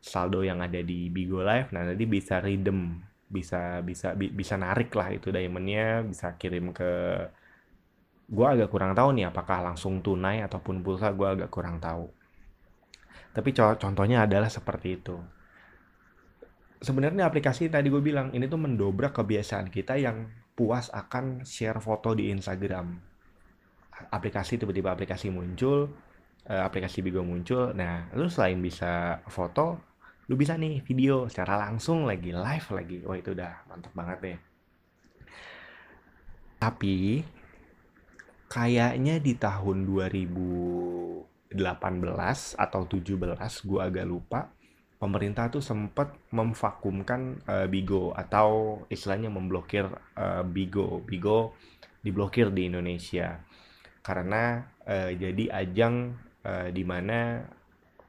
saldo 0.00 0.40
yang 0.40 0.64
ada 0.64 0.80
di 0.80 1.12
Bigo 1.12 1.44
Live, 1.44 1.72
nah 1.76 1.84
nanti 1.84 2.04
bisa 2.08 2.40
redeem, 2.40 3.00
bisa 3.28 3.84
bisa 3.84 4.16
bi 4.16 4.32
bisa 4.32 4.56
narik 4.56 4.92
lah 4.96 5.12
itu 5.12 5.28
diamondnya, 5.28 6.04
bisa 6.06 6.36
kirim 6.40 6.72
ke 6.72 6.90
gua 8.26 8.58
agak 8.58 8.72
kurang 8.72 8.92
tahu 8.96 9.14
nih 9.14 9.30
apakah 9.30 9.62
langsung 9.62 10.02
tunai 10.02 10.42
ataupun 10.42 10.82
pulsa 10.82 11.12
gua 11.12 11.36
agak 11.36 11.52
kurang 11.52 11.78
tahu. 11.78 12.08
Tapi 13.36 13.52
co 13.52 13.76
contohnya 13.76 14.24
adalah 14.24 14.48
seperti 14.48 14.88
itu. 14.96 15.16
Sebenarnya 16.80 17.28
aplikasi 17.28 17.68
tadi 17.68 17.88
gue 17.88 18.04
bilang 18.04 18.32
ini 18.36 18.48
tuh 18.48 18.60
mendobrak 18.60 19.16
kebiasaan 19.16 19.72
kita 19.72 19.96
yang 19.96 20.28
puas 20.56 20.88
akan 20.88 21.44
share 21.44 21.78
foto 21.84 22.16
di 22.16 22.32
Instagram. 22.32 22.96
Aplikasi 24.08 24.56
tiba-tiba 24.56 24.96
aplikasi 24.96 25.28
muncul, 25.28 25.92
uh, 26.48 26.62
aplikasi 26.64 27.04
Bigo 27.04 27.20
muncul. 27.20 27.76
Nah, 27.76 28.08
lu 28.16 28.32
selain 28.32 28.56
bisa 28.64 29.20
foto, 29.28 29.76
lu 30.32 30.34
bisa 30.34 30.56
nih 30.56 30.80
video 30.80 31.28
secara 31.28 31.68
langsung 31.68 32.08
lagi, 32.08 32.32
live 32.32 32.68
lagi. 32.72 32.96
Wah, 33.04 33.20
itu 33.20 33.36
udah 33.36 33.68
mantap 33.68 33.92
banget 33.92 34.18
deh. 34.24 34.38
Tapi 36.56 37.20
kayaknya 38.48 39.20
di 39.20 39.36
tahun 39.36 39.84
2018 39.84 41.52
atau 42.56 42.82
17 42.88 43.68
gua 43.68 43.80
agak 43.92 44.06
lupa 44.08 44.55
pemerintah 44.96 45.52
tuh 45.52 45.60
sempat 45.60 46.16
memvakumkan 46.32 47.40
uh, 47.44 47.66
Bigo 47.68 48.16
atau 48.16 48.80
istilahnya 48.88 49.28
memblokir 49.28 49.86
uh, 50.16 50.42
Bigo. 50.44 51.04
Bigo 51.04 51.52
diblokir 52.06 52.54
di 52.54 52.70
Indonesia 52.70 53.42
karena 54.06 54.62
uh, 54.86 55.10
jadi 55.10 55.50
ajang 55.66 56.14
uh, 56.46 56.70
di 56.70 56.86
mana 56.86 57.42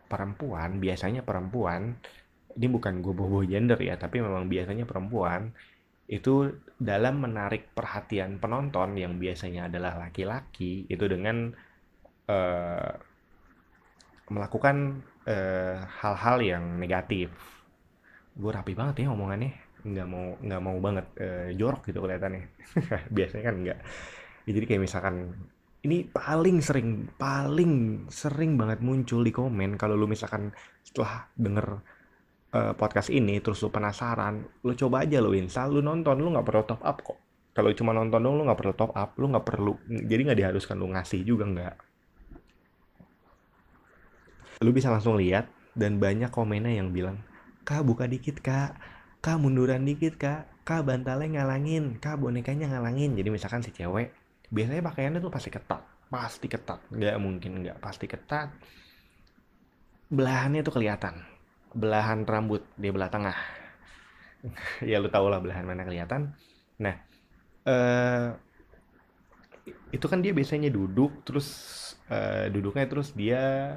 perempuan 0.06 0.78
biasanya 0.78 1.26
perempuan 1.26 1.98
ini 2.54 2.68
bukan 2.70 3.02
gue 3.02 3.14
bobo 3.18 3.42
gender 3.42 3.82
ya 3.82 3.98
tapi 3.98 4.22
memang 4.22 4.46
biasanya 4.46 4.86
perempuan 4.86 5.50
itu 6.08 6.54
dalam 6.78 7.20
menarik 7.20 7.74
perhatian 7.74 8.38
penonton 8.38 8.96
yang 8.96 9.18
biasanya 9.18 9.68
adalah 9.68 9.98
laki-laki 9.98 10.86
itu 10.88 11.06
dengan 11.10 11.52
uh, 12.30 12.94
melakukan 14.32 15.02
Eh, 15.28 15.76
hal-hal 16.00 16.38
yang 16.40 16.64
negatif. 16.80 17.28
Gue 18.32 18.48
rapi 18.48 18.72
banget 18.72 19.04
ya 19.04 19.12
omongannya, 19.12 19.52
nggak 19.84 20.08
mau 20.08 20.40
nggak 20.40 20.62
mau 20.64 20.78
banget 20.80 21.06
uh, 21.20 21.50
jorok 21.52 21.84
gitu 21.92 22.00
kelihatannya. 22.00 22.48
Biasanya 23.16 23.44
kan 23.44 23.56
nggak. 23.60 23.80
Ya, 24.48 24.52
jadi 24.56 24.66
kayak 24.72 24.82
misalkan 24.88 25.36
ini 25.84 26.08
paling 26.08 26.64
sering 26.64 27.12
paling 27.20 28.08
sering 28.08 28.56
banget 28.56 28.80
muncul 28.80 29.20
di 29.20 29.36
komen 29.36 29.76
kalau 29.76 30.00
lu 30.00 30.08
misalkan 30.08 30.56
setelah 30.80 31.28
denger 31.36 31.84
uh, 32.56 32.74
podcast 32.80 33.12
ini 33.12 33.44
terus 33.44 33.60
lu 33.60 33.68
penasaran, 33.68 34.48
lu 34.64 34.74
coba 34.80 35.04
aja 35.04 35.20
lu 35.20 35.36
install, 35.36 35.76
lu 35.76 35.82
nonton, 35.84 36.24
lu 36.24 36.32
nggak 36.32 36.48
perlu 36.48 36.64
top 36.64 36.80
up 36.88 37.04
kok. 37.04 37.20
Kalau 37.52 37.68
cuma 37.76 37.92
nonton 37.92 38.24
dong 38.24 38.40
lu 38.40 38.48
nggak 38.48 38.60
perlu 38.64 38.74
top 38.80 38.96
up, 38.96 39.12
lu 39.20 39.28
nggak 39.28 39.44
perlu, 39.44 39.76
jadi 39.92 40.22
nggak 40.24 40.40
diharuskan 40.40 40.80
lu 40.80 40.88
ngasih 40.96 41.20
juga 41.28 41.44
nggak 41.52 41.87
lu 44.62 44.74
bisa 44.74 44.90
langsung 44.90 45.18
lihat 45.18 45.50
dan 45.78 46.02
banyak 46.02 46.34
komennya 46.34 46.78
yang 46.78 46.90
bilang 46.90 47.22
kak 47.68 47.84
buka 47.84 48.08
dikit 48.08 48.40
kak. 48.40 48.80
Kak 49.20 49.38
munduran 49.42 49.84
dikit 49.84 50.16
kak. 50.16 50.48
Kak 50.64 50.88
bantalnya 50.88 51.42
ngalangin. 51.42 52.00
Kak 52.00 52.22
bonekanya 52.22 52.72
ngalangin. 52.72 53.14
Jadi 53.18 53.28
misalkan 53.28 53.62
si 53.62 53.76
cewek 53.76 54.16
biasanya 54.48 54.80
pakaiannya 54.80 55.20
tuh 55.20 55.34
pasti 55.34 55.52
ketat 55.52 55.84
pasti 56.08 56.48
ketat. 56.48 56.80
Nggak 56.92 57.16
mungkin 57.20 57.52
nggak 57.64 57.78
pasti 57.84 58.08
ketat. 58.08 58.52
Belahannya 60.08 60.64
tuh 60.64 60.80
kelihatan. 60.80 61.20
Belahan 61.76 62.24
rambut 62.24 62.64
di 62.80 62.90
belah 62.90 63.12
tengah. 63.12 63.38
Ya 64.86 65.02
lu 65.02 65.10
tau 65.12 65.28
lah 65.28 65.44
belahan 65.44 65.66
mana 65.68 65.84
kelihatan. 65.84 66.32
Nah 66.80 66.96
eh, 67.68 68.30
itu 69.92 70.06
kan 70.08 70.24
dia 70.24 70.32
biasanya 70.32 70.72
duduk 70.72 71.26
terus 71.28 71.48
uh, 72.08 72.48
duduknya 72.48 72.88
terus 72.88 73.12
dia 73.12 73.76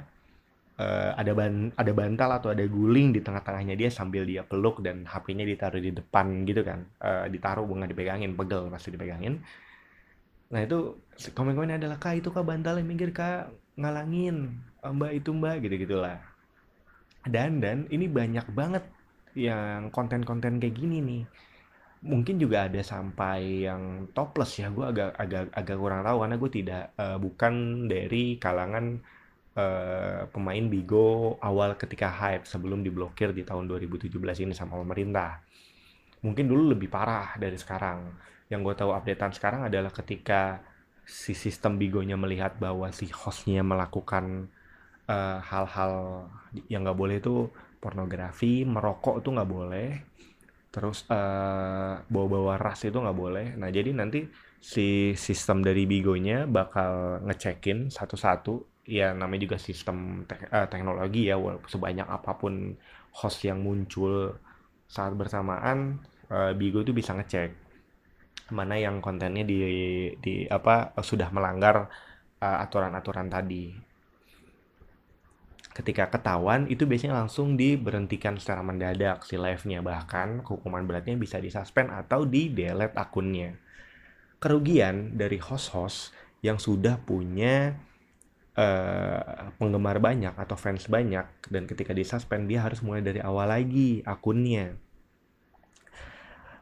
uh, 0.81 1.13
ada 1.21 1.37
ban 1.37 1.69
ada 1.77 1.93
bantal 1.93 2.31
atau 2.41 2.49
ada 2.57 2.65
guling 2.65 3.13
di 3.13 3.21
tengah-tengahnya 3.21 3.77
dia 3.77 3.93
sambil 3.93 4.25
dia 4.25 4.41
peluk 4.41 4.81
dan 4.81 5.05
HP-nya 5.05 5.45
ditaruh 5.45 5.81
di 5.85 5.93
depan 5.93 6.49
gitu 6.49 6.65
kan. 6.65 6.89
Uh, 7.05 7.29
ditaruh 7.29 7.69
bunga 7.69 7.85
dipegangin 7.85 8.33
pegel 8.33 8.73
pasti 8.73 8.89
dipegangin. 8.97 9.45
Nah 10.51 10.61
itu 10.65 10.97
komen-komen 11.37 11.77
adalah 11.77 12.01
kak 12.01 12.25
itu 12.25 12.33
kak 12.33 12.49
bantalnya 12.49 12.81
minggir 12.81 13.13
kak. 13.13 13.53
Ngalangin. 13.77 14.57
Mbak 14.81 15.13
itu 15.13 15.31
mbak 15.37 15.61
gitu 15.61 15.77
gitulah 15.85 16.31
dan 17.29 17.61
dan 17.61 17.85
ini 17.93 18.09
banyak 18.09 18.49
banget 18.57 18.85
yang 19.37 19.93
konten-konten 19.93 20.57
kayak 20.57 20.77
gini 20.77 21.05
nih. 21.05 21.23
Mungkin 22.01 22.41
juga 22.41 22.65
ada 22.65 22.81
sampai 22.81 23.69
yang 23.69 24.09
topless 24.17 24.57
ya. 24.57 24.73
Gue 24.73 24.89
agak 24.89 25.13
agak 25.21 25.53
agak 25.53 25.77
kurang 25.77 26.01
tahu 26.01 26.25
karena 26.25 26.37
gue 26.41 26.51
tidak 26.51 26.85
uh, 26.97 27.19
bukan 27.21 27.55
dari 27.93 28.41
kalangan 28.41 29.05
uh, 29.61 30.21
pemain 30.33 30.65
Bigo 30.65 31.37
awal 31.45 31.77
ketika 31.77 32.09
hype 32.09 32.49
sebelum 32.49 32.81
diblokir 32.81 33.37
di 33.37 33.45
tahun 33.45 33.69
2017 33.69 34.17
ini 34.49 34.57
sama 34.57 34.81
pemerintah. 34.81 35.45
Mungkin 36.25 36.49
dulu 36.49 36.73
lebih 36.77 36.89
parah 36.89 37.37
dari 37.37 37.57
sekarang. 37.61 38.17
Yang 38.49 38.61
gue 38.67 38.75
tahu 38.85 38.91
updatean 38.97 39.33
sekarang 39.33 39.61
adalah 39.69 39.93
ketika 39.93 40.61
si 41.05 41.33
sistem 41.37 41.77
Bigonya 41.81 42.17
melihat 42.17 42.57
bahwa 42.61 42.89
si 42.93 43.09
hostnya 43.11 43.65
melakukan 43.65 44.47
eh, 45.09 45.39
hal-hal 45.43 45.93
uh, 46.29 46.65
yang 46.71 46.87
nggak 46.87 46.99
boleh 46.99 47.17
itu 47.19 47.51
pornografi, 47.81 48.63
merokok 48.69 49.25
itu 49.25 49.29
nggak 49.33 49.51
boleh, 49.51 49.89
terus 50.71 51.03
uh, 51.11 51.99
bawa-bawa 52.07 52.61
ras 52.61 52.87
itu 52.87 52.95
nggak 52.95 53.19
boleh. 53.19 53.47
Nah 53.59 53.73
jadi 53.73 53.91
nanti 53.91 54.29
si 54.61 55.17
sistem 55.17 55.65
dari 55.65 55.89
Bigonya 55.89 56.45
bakal 56.45 57.25
ngecekin 57.27 57.89
satu-satu 57.89 58.70
ya 58.91 59.15
namanya 59.15 59.47
juga 59.47 59.57
sistem 59.63 60.27
te 60.27 60.35
uh, 60.51 60.67
teknologi 60.67 61.31
ya 61.31 61.39
sebanyak 61.71 62.11
apa 62.11 62.35
pun 62.35 62.75
host 63.15 63.47
yang 63.47 63.63
muncul 63.63 64.35
saat 64.91 65.15
bersamaan 65.15 66.03
uh, 66.27 66.51
Bigo 66.59 66.83
itu 66.83 66.91
bisa 66.91 67.15
ngecek 67.15 67.55
mana 68.51 68.75
yang 68.75 68.99
kontennya 68.99 69.47
di 69.47 69.59
di 70.19 70.43
apa 70.51 70.91
sudah 70.99 71.31
melanggar 71.31 71.87
aturan-aturan 72.41 73.31
uh, 73.31 73.33
tadi. 73.39 73.65
Ketika 75.71 76.11
ketahuan 76.11 76.67
itu 76.67 76.83
biasanya 76.83 77.23
langsung 77.23 77.55
diberhentikan 77.55 78.35
secara 78.43 78.59
mendadak 78.67 79.23
si 79.23 79.39
live-nya. 79.39 79.79
Bahkan 79.87 80.43
hukuman 80.43 80.83
beratnya 80.83 81.15
bisa 81.15 81.39
disuspend 81.39 81.95
atau 81.95 82.27
di 82.27 82.51
delete 82.51 82.99
akunnya. 82.99 83.55
Kerugian 84.43 85.15
dari 85.15 85.39
host-host 85.39 86.11
yang 86.43 86.59
sudah 86.59 86.99
punya 86.99 87.77
uh, 88.59 89.55
penggemar 89.59 90.03
banyak 90.03 90.35
atau 90.35 90.57
fans 90.59 90.87
banyak 90.91 91.27
dan 91.51 91.63
ketika 91.69 91.95
di 91.95 92.03
suspend 92.03 92.51
dia 92.51 92.65
harus 92.65 92.83
mulai 92.83 93.05
dari 93.05 93.23
awal 93.23 93.51
lagi 93.51 94.03
akunnya. 94.03 94.75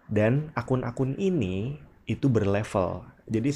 Dan 0.08 0.52
akun-akun 0.56 1.20
ini 1.20 1.76
itu 2.08 2.32
berlevel. 2.32 3.04
Jadi 3.28 3.52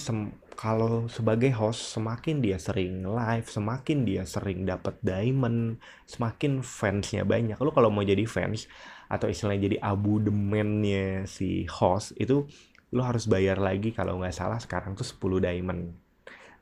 kalau 0.52 1.08
sebagai 1.08 1.48
host 1.56 1.96
semakin 1.96 2.44
dia 2.44 2.60
sering 2.60 3.08
live, 3.08 3.48
semakin 3.48 4.04
dia 4.04 4.28
sering 4.28 4.68
dapat 4.68 5.00
diamond, 5.00 5.80
semakin 6.04 6.60
fansnya 6.60 7.24
banyak. 7.24 7.56
Lu 7.56 7.72
kalau 7.72 7.88
mau 7.88 8.04
jadi 8.04 8.28
fans 8.28 8.68
atau 9.08 9.32
istilahnya 9.32 9.72
jadi 9.72 9.76
abonemennya 9.80 11.24
si 11.24 11.64
host 11.68 12.12
itu 12.20 12.44
lu 12.92 13.00
harus 13.00 13.24
bayar 13.24 13.56
lagi 13.56 13.96
kalau 13.96 14.20
nggak 14.20 14.36
salah 14.36 14.60
sekarang 14.60 14.92
tuh 14.92 15.08
10 15.08 15.40
diamond. 15.40 16.01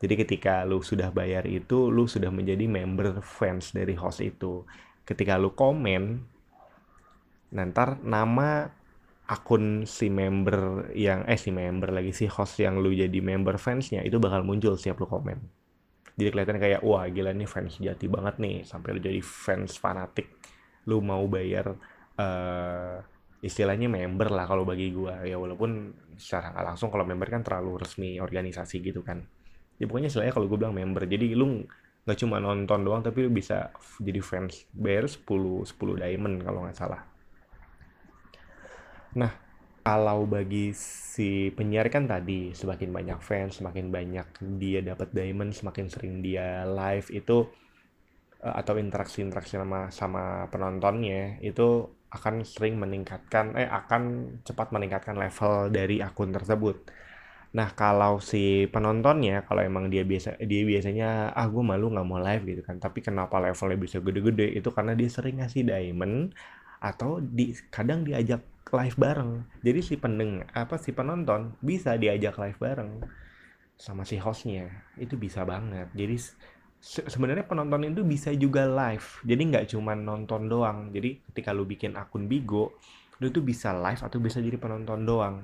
Jadi 0.01 0.15
ketika 0.17 0.65
lu 0.65 0.81
sudah 0.81 1.13
bayar 1.13 1.45
itu, 1.45 1.93
lu 1.93 2.09
sudah 2.09 2.33
menjadi 2.33 2.65
member 2.65 3.21
fans 3.21 3.77
dari 3.77 3.93
host 3.93 4.25
itu. 4.25 4.65
Ketika 5.05 5.37
lu 5.37 5.53
komen, 5.53 6.25
nanti 7.53 7.85
nama 8.01 8.65
akun 9.31 9.87
si 9.87 10.11
member 10.11 10.91
yang 10.97 11.23
eh 11.29 11.39
si 11.39 11.55
member 11.55 11.95
lagi 11.95 12.11
si 12.11 12.27
host 12.27 12.59
yang 12.59 12.83
lu 12.83 12.91
jadi 12.91 13.15
member 13.23 13.63
fansnya 13.63 14.03
itu 14.03 14.19
bakal 14.19 14.43
muncul 14.43 14.75
setiap 14.75 14.99
lu 14.99 15.07
komen. 15.07 15.39
Jadi 16.19 16.29
kelihatan 16.35 16.59
kayak 16.59 16.81
wah 16.83 17.07
gila 17.07 17.31
nih 17.31 17.47
fans 17.47 17.79
jati 17.79 18.11
banget 18.11 18.43
nih 18.43 18.67
sampai 18.67 18.97
lu 18.97 19.01
jadi 19.05 19.21
fans 19.23 19.79
fanatik. 19.79 20.33
Lu 20.89 20.99
mau 21.05 21.23
bayar 21.31 21.77
eh 22.19 22.97
istilahnya 23.41 23.89
member 23.89 24.29
lah 24.29 24.45
kalau 24.45 24.69
bagi 24.69 24.93
gua 24.93 25.25
ya 25.25 25.41
walaupun 25.41 25.97
secara 26.21 26.53
langsung 26.61 26.93
kalau 26.93 27.09
member 27.09 27.25
kan 27.33 27.41
terlalu 27.41 27.81
resmi 27.81 28.21
organisasi 28.21 28.85
gitu 28.85 29.01
kan 29.01 29.25
ya 29.81 29.85
pokoknya 29.89 30.09
istilahnya 30.13 30.35
kalau 30.37 30.47
gue 30.51 30.59
bilang 30.61 30.77
member 30.77 31.03
jadi 31.09 31.33
lu 31.33 31.65
nggak 32.05 32.19
cuma 32.21 32.37
nonton 32.41 32.81
doang 32.85 33.03
tapi 33.05 33.25
lu 33.25 33.31
bisa 33.33 33.73
jadi 34.01 34.21
fans 34.21 34.69
bayar 34.77 35.09
10 35.09 35.65
10 35.65 35.97
diamond 36.01 36.37
kalau 36.45 36.61
nggak 36.69 36.77
salah 36.77 37.03
nah 39.17 39.33
kalau 39.81 40.29
bagi 40.29 40.77
si 40.77 41.51
penyiar 41.57 41.89
kan 41.89 42.05
tadi 42.05 42.53
semakin 42.53 42.91
banyak 42.93 43.19
fans 43.25 43.59
semakin 43.59 43.89
banyak 43.89 44.27
dia 44.61 44.81
dapat 44.85 45.09
diamond 45.17 45.57
semakin 45.57 45.87
sering 45.89 46.21
dia 46.21 46.69
live 46.69 47.09
itu 47.11 47.49
eh, 48.45 48.55
atau 48.61 48.75
interaksi-interaksi 48.77 49.57
sama 49.61 49.81
sama 49.93 50.25
penontonnya 50.53 51.41
itu 51.45 51.89
akan 52.11 52.43
sering 52.43 52.75
meningkatkan 52.83 53.55
eh 53.55 53.69
akan 53.71 54.03
cepat 54.43 54.75
meningkatkan 54.75 55.15
level 55.15 55.71
dari 55.71 56.03
akun 56.03 56.35
tersebut. 56.35 56.77
Nah, 57.59 57.69
kalau 57.75 58.23
si 58.31 58.71
penontonnya, 58.71 59.43
kalau 59.47 59.63
emang 59.67 59.85
dia 59.93 60.03
biasa 60.11 60.39
dia 60.51 60.63
biasanya 60.71 61.05
ah 61.39 61.47
gue 61.51 61.63
malu 61.71 61.85
nggak 61.93 62.07
mau 62.11 62.21
live 62.23 62.43
gitu 62.51 62.63
kan. 62.69 62.77
Tapi 62.85 62.99
kenapa 63.07 63.37
levelnya 63.43 63.79
bisa 63.85 63.99
gede-gede? 64.07 64.47
Itu 64.59 64.69
karena 64.77 64.93
dia 64.95 65.09
sering 65.11 65.35
ngasih 65.43 65.63
diamond 65.67 66.15
atau 66.79 67.19
di 67.19 67.51
kadang 67.75 68.07
diajak 68.07 68.41
live 68.71 68.97
bareng. 69.05 69.31
Jadi 69.67 69.81
si 69.89 69.95
pendeng 70.03 70.47
apa 70.55 70.75
si 70.79 70.91
penonton 70.95 71.59
bisa 71.59 71.99
diajak 71.99 72.35
live 72.39 72.59
bareng 72.63 72.91
sama 73.79 74.03
si 74.07 74.17
hostnya. 74.21 74.87
Itu 74.99 75.15
bisa 75.19 75.43
banget. 75.49 75.91
Jadi 75.97 76.15
se- 76.81 77.07
sebenarnya 77.13 77.45
penonton 77.51 77.83
itu 77.91 78.03
bisa 78.07 78.31
juga 78.37 78.63
live. 78.69 79.07
Jadi 79.27 79.43
nggak 79.51 79.65
cuma 79.75 79.93
nonton 79.99 80.47
doang. 80.53 80.79
Jadi 80.95 81.09
ketika 81.33 81.51
lu 81.57 81.65
bikin 81.67 81.93
akun 81.99 82.27
Bigo, 82.31 82.79
lu 83.21 83.27
tuh 83.35 83.43
bisa 83.45 83.73
live 83.77 84.01
atau 84.07 84.19
bisa 84.23 84.39
jadi 84.41 84.57
penonton 84.61 85.03
doang. 85.09 85.37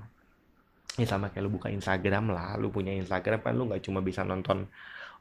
Ya 0.97 1.05
sama 1.05 1.29
kayak 1.29 1.45
lu 1.45 1.51
buka 1.53 1.69
Instagram 1.69 2.33
lah. 2.33 2.57
Lu 2.57 2.73
punya 2.73 2.93
Instagram 2.97 3.45
kan 3.45 3.53
lu 3.53 3.69
nggak 3.69 3.85
cuma 3.85 4.01
bisa 4.01 4.25
nonton 4.25 4.69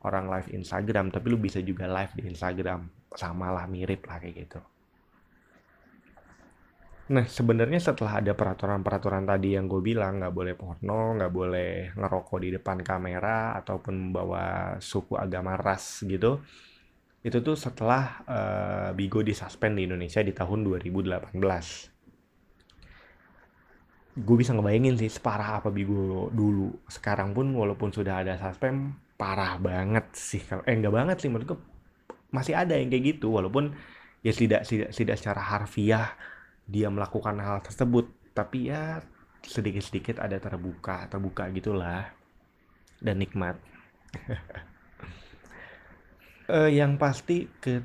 orang 0.06 0.30
live 0.30 0.50
Instagram, 0.54 1.10
tapi 1.10 1.26
lu 1.34 1.38
bisa 1.42 1.60
juga 1.60 1.90
live 1.90 2.14
di 2.16 2.24
Instagram. 2.32 2.88
Sama 3.16 3.52
lah, 3.52 3.66
mirip 3.66 4.06
lah 4.08 4.22
kayak 4.22 4.36
gitu. 4.36 4.60
Nah, 7.06 7.22
sebenarnya 7.22 7.78
setelah 7.78 8.18
ada 8.18 8.34
peraturan-peraturan 8.34 9.30
tadi 9.30 9.54
yang 9.54 9.70
gue 9.70 9.78
bilang, 9.78 10.18
nggak 10.18 10.34
boleh 10.34 10.54
porno, 10.58 11.14
nggak 11.14 11.34
boleh 11.34 11.94
ngerokok 11.94 12.40
di 12.42 12.50
depan 12.58 12.82
kamera, 12.82 13.54
ataupun 13.62 14.10
membawa 14.10 14.74
suku 14.82 15.14
agama 15.14 15.54
ras 15.54 16.02
gitu, 16.02 16.42
itu 17.22 17.38
tuh 17.46 17.54
setelah 17.54 18.26
eh, 18.26 18.90
Bigo 18.98 19.22
disuspend 19.22 19.78
di 19.78 19.86
Indonesia 19.86 20.22
di 20.26 20.34
tahun 20.34 20.66
2018. 20.66 21.95
Gue 24.16 24.40
bisa 24.40 24.56
ngebayangin 24.56 24.96
sih 24.96 25.12
separah 25.12 25.60
apa 25.60 25.70
Bigo 25.70 26.32
dulu. 26.32 26.72
Sekarang 26.88 27.36
pun 27.36 27.52
walaupun 27.52 27.92
sudah 27.92 28.24
ada 28.24 28.40
suspend, 28.40 28.96
parah 29.20 29.60
banget 29.60 30.08
sih. 30.16 30.40
Eh, 30.64 30.76
nggak 30.76 30.94
banget 30.96 31.18
sih, 31.20 31.28
menurut 31.28 31.56
gue 31.56 31.60
masih 32.32 32.56
ada 32.56 32.76
yang 32.76 32.88
kayak 32.88 33.20
gitu, 33.20 33.36
walaupun 33.36 33.76
ya 34.24 34.32
tidak, 34.32 34.64
tidak, 34.66 34.90
tidak 34.96 35.16
secara 35.20 35.42
harfiah 35.44 36.16
dia 36.66 36.90
melakukan 36.90 37.38
hal 37.38 37.62
tersebut 37.62 38.10
tapi 38.34 38.74
ya 38.74 39.00
sedikit-sedikit 39.46 40.18
ada 40.18 40.42
terbuka 40.42 41.06
terbuka 41.06 41.46
gitulah 41.54 42.10
dan 42.98 43.22
nikmat 43.22 43.62
Eh, 46.46 46.78
yang 46.78 47.02
pasti 47.02 47.50
ke 47.58 47.82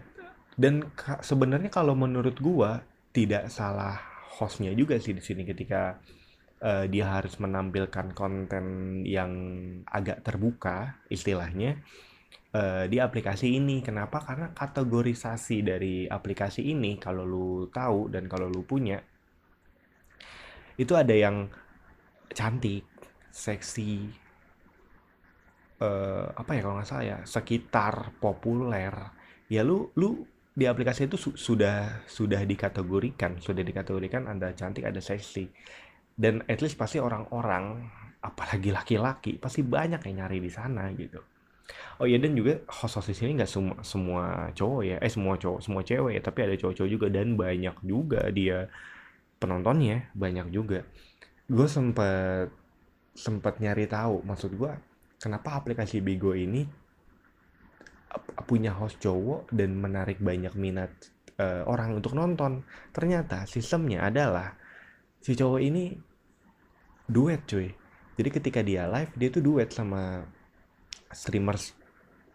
dan 0.61 0.85
sebenarnya 1.24 1.72
kalau 1.72 1.96
menurut 1.96 2.37
gua 2.44 2.85
tidak 3.09 3.48
salah 3.48 3.96
hostnya 4.37 4.68
juga 4.76 5.00
sih 5.00 5.16
di 5.16 5.24
sini 5.24 5.48
ketika 5.48 5.96
eh, 6.68 6.85
dia 6.92 7.07
harus 7.16 7.35
menampilkan 7.44 8.12
konten 8.16 8.64
yang 9.07 9.33
agak 9.88 10.23
terbuka 10.27 11.01
istilahnya 11.16 11.81
eh, 12.55 12.85
di 12.92 12.99
aplikasi 13.01 13.46
ini. 13.61 13.81
Kenapa? 13.87 14.18
Karena 14.29 14.53
kategorisasi 14.55 15.57
dari 15.70 15.94
aplikasi 16.09 16.62
ini 16.75 16.96
kalau 17.01 17.25
lu 17.27 17.49
tahu 17.73 18.11
dan 18.14 18.25
kalau 18.33 18.46
lu 18.51 18.62
punya 18.66 18.99
itu 20.79 20.92
ada 20.96 21.12
yang 21.12 21.46
cantik, 22.33 22.87
seksi, 23.33 24.11
eh, 25.81 26.27
apa 26.40 26.51
ya 26.57 26.61
kalau 26.64 26.75
nggak 26.79 26.88
salah 26.88 27.05
ya, 27.07 27.18
sekitar 27.25 27.94
populer. 28.23 28.94
Ya 29.51 29.62
lu 29.66 29.90
lu 29.99 30.25
di 30.51 30.66
aplikasi 30.68 31.09
itu 31.09 31.16
su- 31.16 31.38
sudah 31.38 32.05
sudah 32.07 32.42
dikategorikan, 32.44 33.38
sudah 33.40 33.62
dikategorikan 33.64 34.29
ada 34.29 34.53
cantik, 34.55 34.85
ada 34.87 35.01
seksi. 35.03 35.49
Dan 36.14 36.44
at 36.46 36.61
least 36.61 36.77
pasti 36.77 37.01
orang-orang, 37.01 37.87
apalagi 38.20 38.70
laki-laki, 38.70 39.40
pasti 39.40 39.64
banyak 39.64 40.01
yang 40.11 40.25
nyari 40.25 40.38
di 40.40 40.51
sana 40.53 40.90
gitu. 40.92 41.20
Oh 42.03 42.07
iya 42.09 42.18
dan 42.18 42.35
juga 42.35 42.59
host-host 42.66 43.14
di 43.14 43.16
sini 43.16 43.31
nggak 43.38 43.51
semua 43.51 43.77
semua 43.87 44.25
cowok 44.51 44.83
ya, 44.83 44.96
eh 44.99 45.12
semua 45.12 45.38
cowok, 45.38 45.61
semua 45.62 45.83
cewek 45.87 46.12
ya, 46.18 46.23
tapi 46.25 46.38
ada 46.42 46.55
cowok-cowok 46.59 46.90
juga 46.90 47.07
dan 47.12 47.38
banyak 47.38 47.77
juga 47.87 48.20
dia 48.35 48.66
penontonnya 49.38 50.11
banyak 50.16 50.51
juga. 50.51 50.83
Gue 51.46 51.66
sempet 51.70 52.51
sempet 53.14 53.59
nyari 53.62 53.87
tahu, 53.87 54.23
maksud 54.27 54.55
gue 54.55 54.73
kenapa 55.20 55.61
aplikasi 55.61 56.01
Bigo 56.03 56.35
ini 56.35 56.66
punya 58.49 58.75
host 58.75 58.99
cowok 58.99 59.53
dan 59.55 59.79
menarik 59.79 60.18
banyak 60.18 60.55
minat 60.59 60.90
eh, 61.38 61.62
orang 61.66 61.94
untuk 62.03 62.18
nonton. 62.18 62.66
Ternyata 62.90 63.46
sistemnya 63.46 64.11
adalah 64.11 64.59
si 65.20 65.37
cowok 65.37 65.61
ini 65.61 65.94
duet 67.09 67.44
cuy. 67.44 67.68
Jadi 68.16 68.28
ketika 68.28 68.61
dia 68.61 68.88
live 68.88 69.12
dia 69.16 69.28
tuh 69.33 69.44
duet 69.44 69.68
sama 69.72 70.24
streamers 71.12 71.76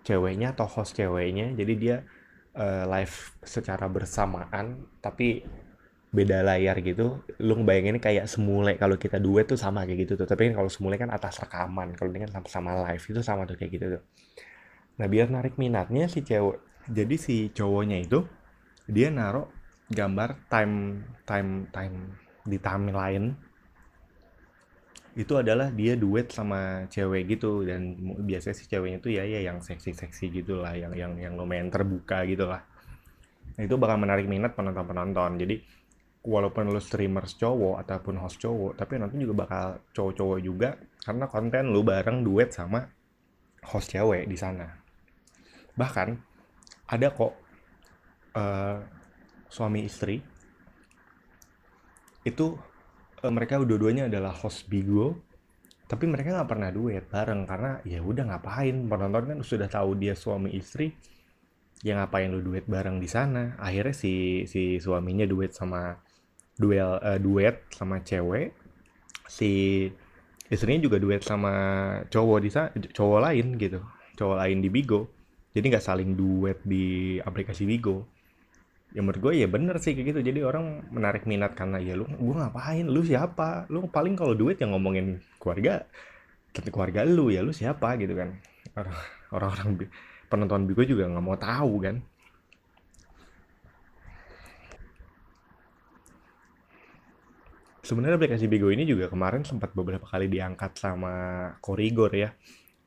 ceweknya 0.05 0.53
atau 0.53 0.69
host 0.69 0.97
ceweknya. 0.97 1.53
Jadi 1.53 1.73
dia 1.77 2.05
eh, 2.53 2.85
live 2.85 3.15
secara 3.41 3.89
bersamaan 3.89 4.85
tapi 5.01 5.41
beda 6.15 6.45
layar 6.47 6.79
gitu. 6.79 7.25
Lu 7.43 7.53
ngebayanginnya 7.59 7.99
kayak 7.99 8.25
semule 8.31 8.79
kalau 8.79 8.95
kita 8.95 9.19
duet 9.19 9.49
tuh 9.51 9.59
sama 9.59 9.83
kayak 9.83 10.07
gitu 10.07 10.13
tuh. 10.15 10.27
Tapi 10.29 10.51
kan 10.51 10.63
kalau 10.63 10.69
semule 10.71 10.95
kan 10.95 11.11
atas 11.11 11.41
rekaman, 11.43 11.91
kalau 11.99 12.09
ini 12.15 12.23
kan 12.29 12.39
sama-sama 12.39 12.87
live 12.87 13.03
itu 13.03 13.19
sama 13.19 13.43
tuh 13.43 13.59
kayak 13.59 13.71
gitu 13.75 13.85
tuh. 13.99 14.03
Nah, 14.95 15.11
biar 15.11 15.27
narik 15.27 15.59
minatnya 15.59 16.07
si 16.07 16.23
cewek. 16.23 16.63
Jadi 16.87 17.15
si 17.19 17.35
cowoknya 17.51 17.99
itu 17.99 18.23
dia 18.87 19.11
naruh 19.11 19.49
gambar 19.91 20.47
time 20.47 21.03
time 21.25 21.67
time 21.73 22.24
di 22.45 22.57
timeline. 22.61 23.33
Itu 25.15 25.39
adalah 25.39 25.71
dia 25.71 25.95
duet 25.97 26.29
sama 26.29 26.85
cewek 26.91 27.35
gitu 27.35 27.63
dan 27.65 27.95
biasanya 28.23 28.55
si 28.55 28.67
ceweknya 28.67 28.99
tuh 28.99 29.11
ya 29.15 29.23
ya 29.23 29.47
yang 29.47 29.63
seksi-seksi 29.63 30.29
gitu 30.29 30.59
lah 30.59 30.75
yang 30.75 30.91
yang 30.91 31.13
yang 31.15 31.33
lumayan 31.39 31.71
terbuka 31.71 32.27
gitu 32.27 32.45
lah 32.51 32.59
nah, 33.55 33.63
itu 33.63 33.79
bakal 33.79 33.95
menarik 33.95 34.27
minat 34.27 34.53
penonton-penonton. 34.59 35.39
Jadi 35.39 35.55
walaupun 36.25 36.67
lu 36.67 36.81
streamers 36.81 37.37
cowok 37.39 37.85
ataupun 37.85 38.17
host 38.17 38.41
cowok 38.41 38.75
tapi 38.75 38.97
nonton 38.97 39.21
juga 39.21 39.45
bakal 39.45 39.65
cowok-cowok 39.93 40.39
juga 40.41 40.73
karena 41.05 41.29
konten 41.29 41.69
lu 41.69 41.85
bareng 41.85 42.25
duet 42.25 42.49
sama 42.51 42.83
host 43.71 43.95
cewek 43.95 44.27
di 44.27 44.35
sana. 44.35 44.67
Bahkan 45.79 46.07
ada 46.91 47.07
kok 47.13 47.33
eh, 48.35 48.77
suami 49.47 49.85
istri 49.85 50.34
itu 52.25 52.57
eh, 53.23 53.31
mereka 53.31 53.61
dua-duanya 53.61 54.09
adalah 54.11 54.33
host 54.33 54.67
Bigo 54.71 55.15
tapi 55.85 56.09
mereka 56.09 56.33
nggak 56.33 56.49
pernah 56.49 56.69
duet 56.73 57.05
bareng 57.13 57.45
karena 57.45 57.71
ya 57.85 58.01
udah 58.01 58.25
ngapain? 58.33 58.89
Penonton 58.89 59.23
kan 59.29 59.39
sudah 59.45 59.69
tahu 59.69 59.93
dia 60.01 60.17
suami 60.17 60.49
istri 60.57 60.89
ya 61.85 61.93
ngapain 62.01 62.33
lu 62.33 62.41
duet 62.41 62.65
bareng 62.65 62.97
di 62.97 63.05
sana? 63.05 63.53
Akhirnya 63.61 63.93
si 63.93 64.45
si 64.49 64.81
suaminya 64.81 65.25
duet 65.29 65.53
sama 65.53 65.93
duel 66.57 66.97
eh, 67.05 67.19
duet 67.21 67.69
sama 67.69 68.01
cewek. 68.01 68.49
Si 69.29 69.51
istrinya 70.49 70.81
juga 70.89 70.97
duet 71.01 71.21
sama 71.21 71.53
cowok 72.13 72.39
di 72.41 72.49
sa- 72.53 72.73
cowok 72.73 73.19
lain 73.25 73.47
gitu 73.61 73.81
cowok 74.17 74.37
lain 74.41 74.57
di 74.65 74.69
Bigo. 74.73 75.01
Jadi 75.53 75.65
nggak 75.71 75.85
saling 75.85 76.17
duet 76.17 76.59
di 76.65 77.17
aplikasi 77.21 77.63
Bigo 77.69 78.14
ya 78.95 79.03
menurut 79.03 79.19
gue 79.19 79.33
ya 79.43 79.47
bener 79.51 79.75
sih 79.83 79.91
kayak 79.91 80.07
gitu. 80.15 80.19
Jadi 80.23 80.39
orang 80.49 80.87
menarik 80.95 81.27
minat 81.27 81.51
karena 81.59 81.77
ya 81.83 81.93
lu 81.99 82.07
gue 82.07 82.35
ngapain? 82.39 82.85
Lu 82.87 83.01
siapa? 83.03 83.67
Lu 83.67 83.79
paling 83.91 84.15
kalau 84.15 84.33
duet 84.39 84.57
yang 84.63 84.71
ngomongin 84.71 85.19
keluarga 85.41 85.83
keluarga 86.71 87.03
lu 87.03 87.27
ya 87.35 87.43
lu 87.43 87.51
siapa? 87.51 87.99
Gitu 87.99 88.15
kan. 88.15 88.29
Orang 88.79 88.95
orang 89.35 89.69
bi- 89.75 89.91
penonton 90.31 90.63
Bigo 90.67 90.83
juga 90.87 91.03
nggak 91.11 91.25
mau 91.27 91.35
tahu 91.35 91.73
kan. 91.83 91.95
Sebenarnya 97.85 98.17
aplikasi 98.17 98.49
Bigo 98.49 98.73
ini 98.73 98.81
juga 98.89 99.05
kemarin 99.13 99.45
sempat 99.45 99.69
beberapa 99.77 100.09
kali 100.09 100.25
diangkat 100.25 100.71
sama 100.81 101.13
Korigor 101.61 102.09
ya 102.17 102.33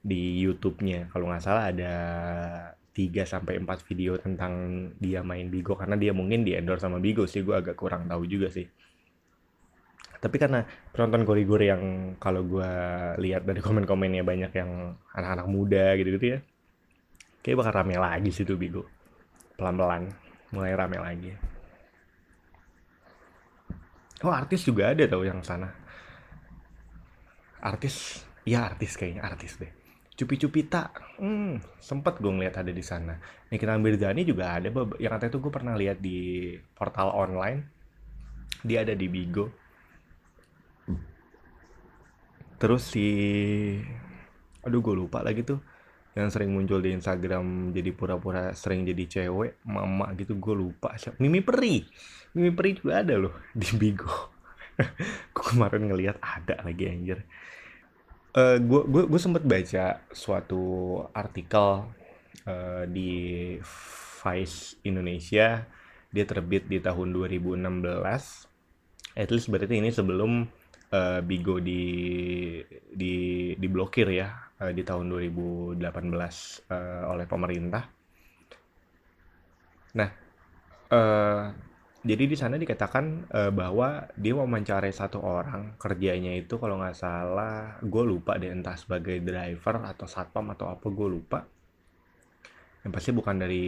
di 0.02 0.42
YouTube-nya. 0.42 1.12
Kalau 1.14 1.30
nggak 1.30 1.44
salah 1.44 1.70
ada 1.70 1.94
3 2.98 3.22
sampai 3.22 3.62
4 3.62 3.86
video 3.86 4.18
tentang 4.18 4.52
dia 4.98 5.22
main 5.22 5.46
Bigo 5.46 5.78
karena 5.78 5.94
dia 5.94 6.10
mungkin 6.10 6.42
di 6.42 6.58
endorse 6.58 6.82
sama 6.82 6.98
Bigo 6.98 7.30
sih, 7.30 7.46
gue 7.46 7.54
agak 7.54 7.78
kurang 7.78 8.10
tahu 8.10 8.26
juga 8.26 8.50
sih. 8.50 8.66
Tapi 10.18 10.34
karena 10.34 10.66
penonton 10.90 11.22
Korigor 11.22 11.62
yang 11.62 11.82
kalau 12.18 12.42
gue 12.42 12.70
lihat 13.22 13.46
dari 13.46 13.62
komen-komennya 13.62 14.26
banyak 14.26 14.50
yang 14.50 14.98
anak-anak 15.14 15.46
muda 15.46 15.94
gitu-gitu 15.94 16.26
ya, 16.34 16.38
kayak 17.46 17.62
bakal 17.62 17.72
rame 17.78 17.94
lagi 17.94 18.34
sih 18.34 18.42
tuh 18.42 18.58
Bigo. 18.58 18.82
Pelan-pelan 19.54 20.10
mulai 20.50 20.74
rame 20.74 20.98
lagi. 20.98 21.30
Oh 24.26 24.34
artis 24.34 24.66
juga 24.66 24.90
ada 24.90 25.06
tau 25.06 25.22
yang 25.22 25.38
sana. 25.46 25.70
Artis, 27.62 28.26
ya 28.42 28.66
artis 28.66 28.98
kayaknya 28.98 29.22
artis 29.22 29.54
deh. 29.54 29.77
Cupi-Cupita, 30.18 30.90
hmm, 31.22 31.78
sempet 31.78 32.18
gue 32.18 32.26
ngeliat 32.26 32.58
ada 32.58 32.74
di 32.74 32.82
sana. 32.82 33.14
Nikita 33.54 33.78
Mirzani 33.78 34.26
juga 34.26 34.58
ada, 34.58 34.66
yang 34.98 35.14
katanya 35.14 35.30
itu 35.30 35.38
gue 35.38 35.52
pernah 35.54 35.74
lihat 35.78 36.02
di 36.02 36.58
portal 36.74 37.14
online. 37.14 37.62
Dia 38.66 38.82
ada 38.82 38.98
di 38.98 39.06
Bigo. 39.06 39.46
Terus 42.58 42.82
si, 42.82 43.06
aduh 44.66 44.82
gue 44.82 44.94
lupa 44.98 45.22
lagi 45.22 45.46
tuh, 45.46 45.62
yang 46.18 46.34
sering 46.34 46.50
muncul 46.50 46.82
di 46.82 46.90
Instagram 46.90 47.70
jadi 47.70 47.94
pura-pura 47.94 48.50
sering 48.58 48.82
jadi 48.82 49.06
cewek, 49.06 49.62
mama 49.70 50.10
gitu 50.18 50.34
gue 50.34 50.54
lupa. 50.58 50.98
Siapa? 50.98 51.14
Mimi 51.22 51.38
Peri, 51.46 51.86
Mimi 52.34 52.50
Peri 52.50 52.74
juga 52.74 53.06
ada 53.06 53.14
loh 53.14 53.38
di 53.54 53.70
Bigo. 53.78 54.34
Gue 55.34 55.44
kemarin 55.54 55.90
ngeliat 55.90 56.22
ada 56.22 56.62
lagi 56.62 56.86
anjir. 56.86 57.22
Gue 58.38 58.82
gue 58.86 59.02
gue 59.08 59.20
sempet 59.20 59.42
baca 59.42 59.98
suatu 60.14 60.62
artikel 61.10 61.90
eh, 62.48 62.84
di 62.88 63.12
Vice 64.18 64.80
Indonesia 64.84 65.64
dia 66.08 66.24
terbit 66.24 66.64
di 66.66 66.80
tahun 66.80 67.12
2016 67.12 69.18
at 69.18 69.28
least 69.28 69.52
berarti 69.52 69.76
ini 69.76 69.92
sebelum 69.92 70.48
eh, 70.92 71.20
Bigo 71.20 71.60
di 71.60 71.84
di 72.88 73.14
diblokir 73.58 74.08
ya 74.08 74.28
eh, 74.62 74.72
di 74.72 74.82
tahun 74.82 75.12
2018 75.12 76.72
eh, 76.72 77.02
oleh 77.06 77.26
pemerintah. 77.28 77.84
Nah, 79.98 80.10
eh, 80.92 81.44
jadi 82.04 82.24
di 82.30 82.36
sana 82.38 82.54
dikatakan 82.58 83.04
eh, 83.30 83.50
bahwa 83.50 84.06
dia 84.14 84.32
mau 84.38 84.46
mencari 84.46 84.90
satu 84.94 85.18
orang 85.18 85.74
kerjanya 85.82 86.32
itu 86.34 86.54
kalau 86.62 86.78
nggak 86.78 86.96
salah 86.96 87.78
gue 87.82 88.04
lupa 88.06 88.38
deh 88.38 88.50
entah 88.54 88.78
sebagai 88.78 89.18
driver 89.22 89.82
atau 89.82 90.06
satpam 90.06 90.46
atau 90.54 90.66
apa 90.70 90.86
gue 90.88 91.08
lupa. 91.10 91.38
Yang 92.86 92.92
pasti 92.94 93.10
bukan 93.10 93.36
dari 93.42 93.66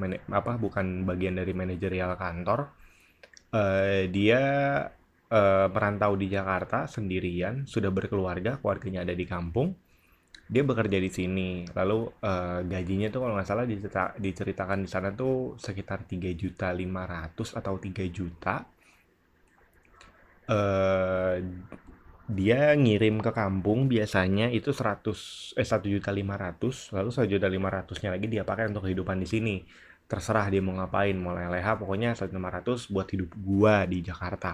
mana- 0.00 0.24
apa 0.32 0.56
bukan 0.56 1.04
bagian 1.04 1.36
dari 1.36 1.52
manajerial 1.52 2.16
kantor. 2.16 2.60
Eh, 3.54 4.08
dia 4.10 4.42
eh, 5.30 5.66
merantau 5.74 6.12
di 6.14 6.26
Jakarta 6.30 6.86
sendirian, 6.86 7.66
sudah 7.66 7.90
berkeluarga, 7.90 8.58
keluarganya 8.62 9.02
ada 9.06 9.14
di 9.14 9.26
kampung. 9.26 9.74
Dia 10.52 10.62
bekerja 10.62 10.98
di 11.06 11.10
sini. 11.10 11.50
Lalu 11.78 11.98
eh, 12.30 12.58
gajinya 12.72 13.08
tuh 13.12 13.20
kalau 13.22 13.34
nggak 13.36 13.48
salah 13.50 13.66
dicerita- 13.70 14.14
diceritakan 14.26 14.78
di 14.84 14.88
sana 14.94 15.08
tuh 15.20 15.58
sekitar 15.58 15.98
3 16.10 16.30
juta 16.40 16.68
500 16.70 17.48
atau 17.58 17.74
3 17.84 18.04
juta. 18.16 18.56
Eh, 20.46 21.36
dia 22.26 22.60
ngirim 22.74 23.16
ke 23.22 23.30
kampung 23.40 23.80
biasanya 23.92 24.46
itu 24.58 24.70
100 24.74 25.18
eh 25.60 25.66
1 25.66 25.86
juta 25.94 26.10
500, 26.10 26.90
lalu 26.96 27.10
1 27.14 27.28
juta 27.34 27.46
500-nya 27.46 28.10
lagi 28.14 28.26
dia 28.34 28.42
pakai 28.50 28.64
untuk 28.70 28.82
kehidupan 28.86 29.18
di 29.22 29.28
sini. 29.34 29.56
Terserah 30.10 30.46
dia 30.52 30.62
mau 30.62 30.74
ngapain, 30.78 31.14
mau 31.18 31.34
leha 31.34 31.72
pokoknya 31.80 32.14
1 32.18 32.30
juta 32.30 32.38
500 32.42 32.90
buat 32.94 33.06
hidup 33.10 33.30
gua 33.48 33.74
di 33.86 33.98
Jakarta. 34.02 34.52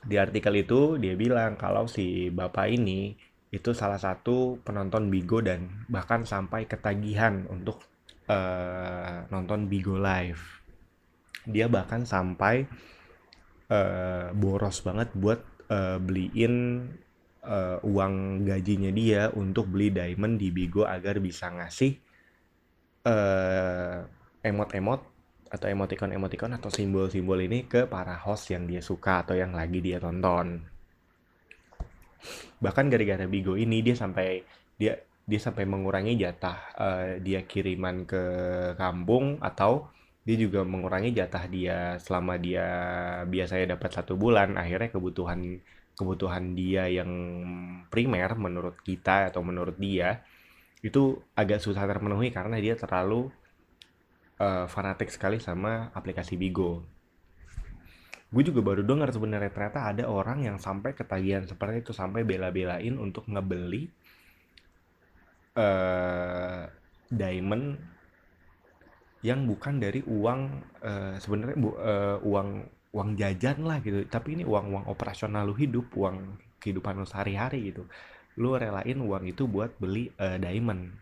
Di 0.00 0.16
artikel 0.16 0.54
itu 0.64 0.80
dia 1.02 1.12
bilang 1.22 1.52
kalau 1.60 1.84
si 1.84 2.32
bapak 2.32 2.66
ini 2.72 3.12
itu 3.50 3.74
salah 3.74 3.98
satu 3.98 4.62
penonton 4.62 5.10
Bigo 5.10 5.42
dan 5.42 5.86
bahkan 5.90 6.22
sampai 6.22 6.70
ketagihan 6.70 7.50
untuk 7.50 7.82
eh, 8.30 9.26
nonton 9.26 9.66
Bigo 9.66 9.98
Live. 9.98 10.62
Dia 11.50 11.66
bahkan 11.66 12.06
sampai 12.06 12.62
eh, 13.66 14.28
boros 14.30 14.78
banget 14.86 15.10
buat 15.18 15.42
eh, 15.66 15.98
beliin 15.98 16.54
eh, 17.42 17.78
uang 17.82 18.46
gajinya 18.46 18.94
dia 18.94 19.34
untuk 19.34 19.66
beli 19.66 19.90
diamond 19.90 20.38
di 20.38 20.54
Bigo 20.54 20.86
agar 20.86 21.18
bisa 21.18 21.50
ngasih 21.50 21.92
eh, 23.02 23.98
emot-emot 24.46 25.00
atau 25.50 25.66
emoticon-emoticon 25.66 26.54
atau 26.54 26.70
simbol-simbol 26.70 27.42
ini 27.42 27.66
ke 27.66 27.90
para 27.90 28.14
host 28.14 28.54
yang 28.54 28.70
dia 28.70 28.78
suka 28.78 29.26
atau 29.26 29.34
yang 29.34 29.50
lagi 29.50 29.82
dia 29.82 29.98
tonton. 29.98 30.69
Bahkan 32.60 32.92
gara-gara 32.92 33.24
Bigo 33.26 33.56
ini 33.56 33.80
dia 33.84 33.96
sampai 33.96 34.44
dia 34.80 34.96
dia 35.30 35.40
sampai 35.40 35.64
mengurangi 35.68 36.18
jatah 36.18 36.58
eh, 36.74 37.10
dia 37.22 37.46
kiriman 37.46 38.02
ke 38.08 38.22
kampung 38.74 39.38
atau 39.38 39.86
dia 40.26 40.36
juga 40.36 40.66
mengurangi 40.66 41.14
jatah 41.16 41.44
dia 41.48 41.78
selama 42.02 42.36
dia 42.36 42.66
biasanya 43.24 43.76
dapat 43.78 43.90
satu 43.94 44.18
bulan 44.18 44.58
akhirnya 44.58 44.92
kebutuhan 44.92 45.62
kebutuhan 45.96 46.56
dia 46.56 46.88
yang 46.88 47.10
primer 47.92 48.32
menurut 48.36 48.80
kita 48.82 49.28
atau 49.32 49.44
menurut 49.44 49.76
dia 49.76 50.24
itu 50.80 51.20
agak 51.36 51.60
susah 51.60 51.84
terpenuhi 51.84 52.32
karena 52.32 52.56
dia 52.56 52.74
terlalu 52.76 53.28
eh, 54.40 54.66
fanatik 54.66 55.12
sekali 55.12 55.38
sama 55.38 55.92
aplikasi 55.92 56.34
Bigo. 56.40 56.84
Gue 58.30 58.42
juga 58.46 58.62
baru 58.62 58.82
dengar 58.86 59.10
sebenarnya 59.10 59.50
ternyata 59.50 59.90
ada 59.90 60.04
orang 60.06 60.46
yang 60.46 60.56
sampai 60.62 60.94
ketagihan 60.94 61.42
seperti 61.50 61.82
itu 61.82 61.90
sampai 61.90 62.22
bela-belain 62.22 62.94
untuk 62.94 63.26
ngebeli 63.26 63.90
eh 65.58 66.62
diamond 67.10 67.74
yang 69.20 69.44
bukan 69.44 69.82
dari 69.82 70.00
uang 70.06 70.40
eh, 70.80 71.14
sebenarnya 71.20 71.56
bu, 71.58 71.70
eh, 71.76 72.16
uang 72.24 72.48
uang 72.96 73.08
jajan 73.18 73.58
lah 73.66 73.78
gitu. 73.84 74.06
Tapi 74.08 74.38
ini 74.40 74.44
uang 74.46 74.66
uang 74.72 74.84
operasional 74.88 75.44
lu 75.50 75.54
hidup 75.58 75.92
uang 75.92 76.38
kehidupan 76.62 77.02
lu 77.02 77.06
sehari-hari 77.06 77.74
gitu. 77.74 77.84
Lu 78.40 78.54
relain 78.56 78.98
uang 79.02 79.24
itu 79.28 79.44
buat 79.50 79.76
beli 79.82 80.14
eh, 80.16 80.38
diamond 80.40 80.94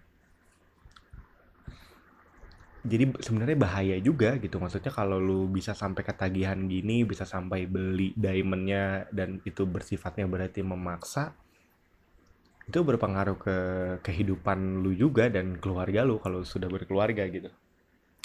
jadi 2.87 3.11
sebenarnya 3.19 3.59
bahaya 3.59 3.97
juga 3.99 4.38
gitu. 4.38 4.62
Maksudnya 4.62 4.95
kalau 4.95 5.19
lu 5.19 5.51
bisa 5.51 5.75
sampai 5.75 6.07
ketagihan 6.07 6.59
gini 6.71 7.03
bisa 7.03 7.27
sampai 7.27 7.67
beli 7.67 8.14
diamondnya 8.14 9.11
dan 9.11 9.43
itu 9.43 9.67
bersifatnya 9.67 10.31
berarti 10.31 10.62
memaksa 10.62 11.35
itu 12.69 12.85
berpengaruh 12.85 13.37
ke 13.41 13.57
kehidupan 14.05 14.85
lu 14.85 14.93
juga 14.93 15.33
dan 15.33 15.57
keluarga 15.57 16.05
lu 16.05 16.21
kalau 16.21 16.45
sudah 16.45 16.69
berkeluarga 16.69 17.25
gitu. 17.27 17.51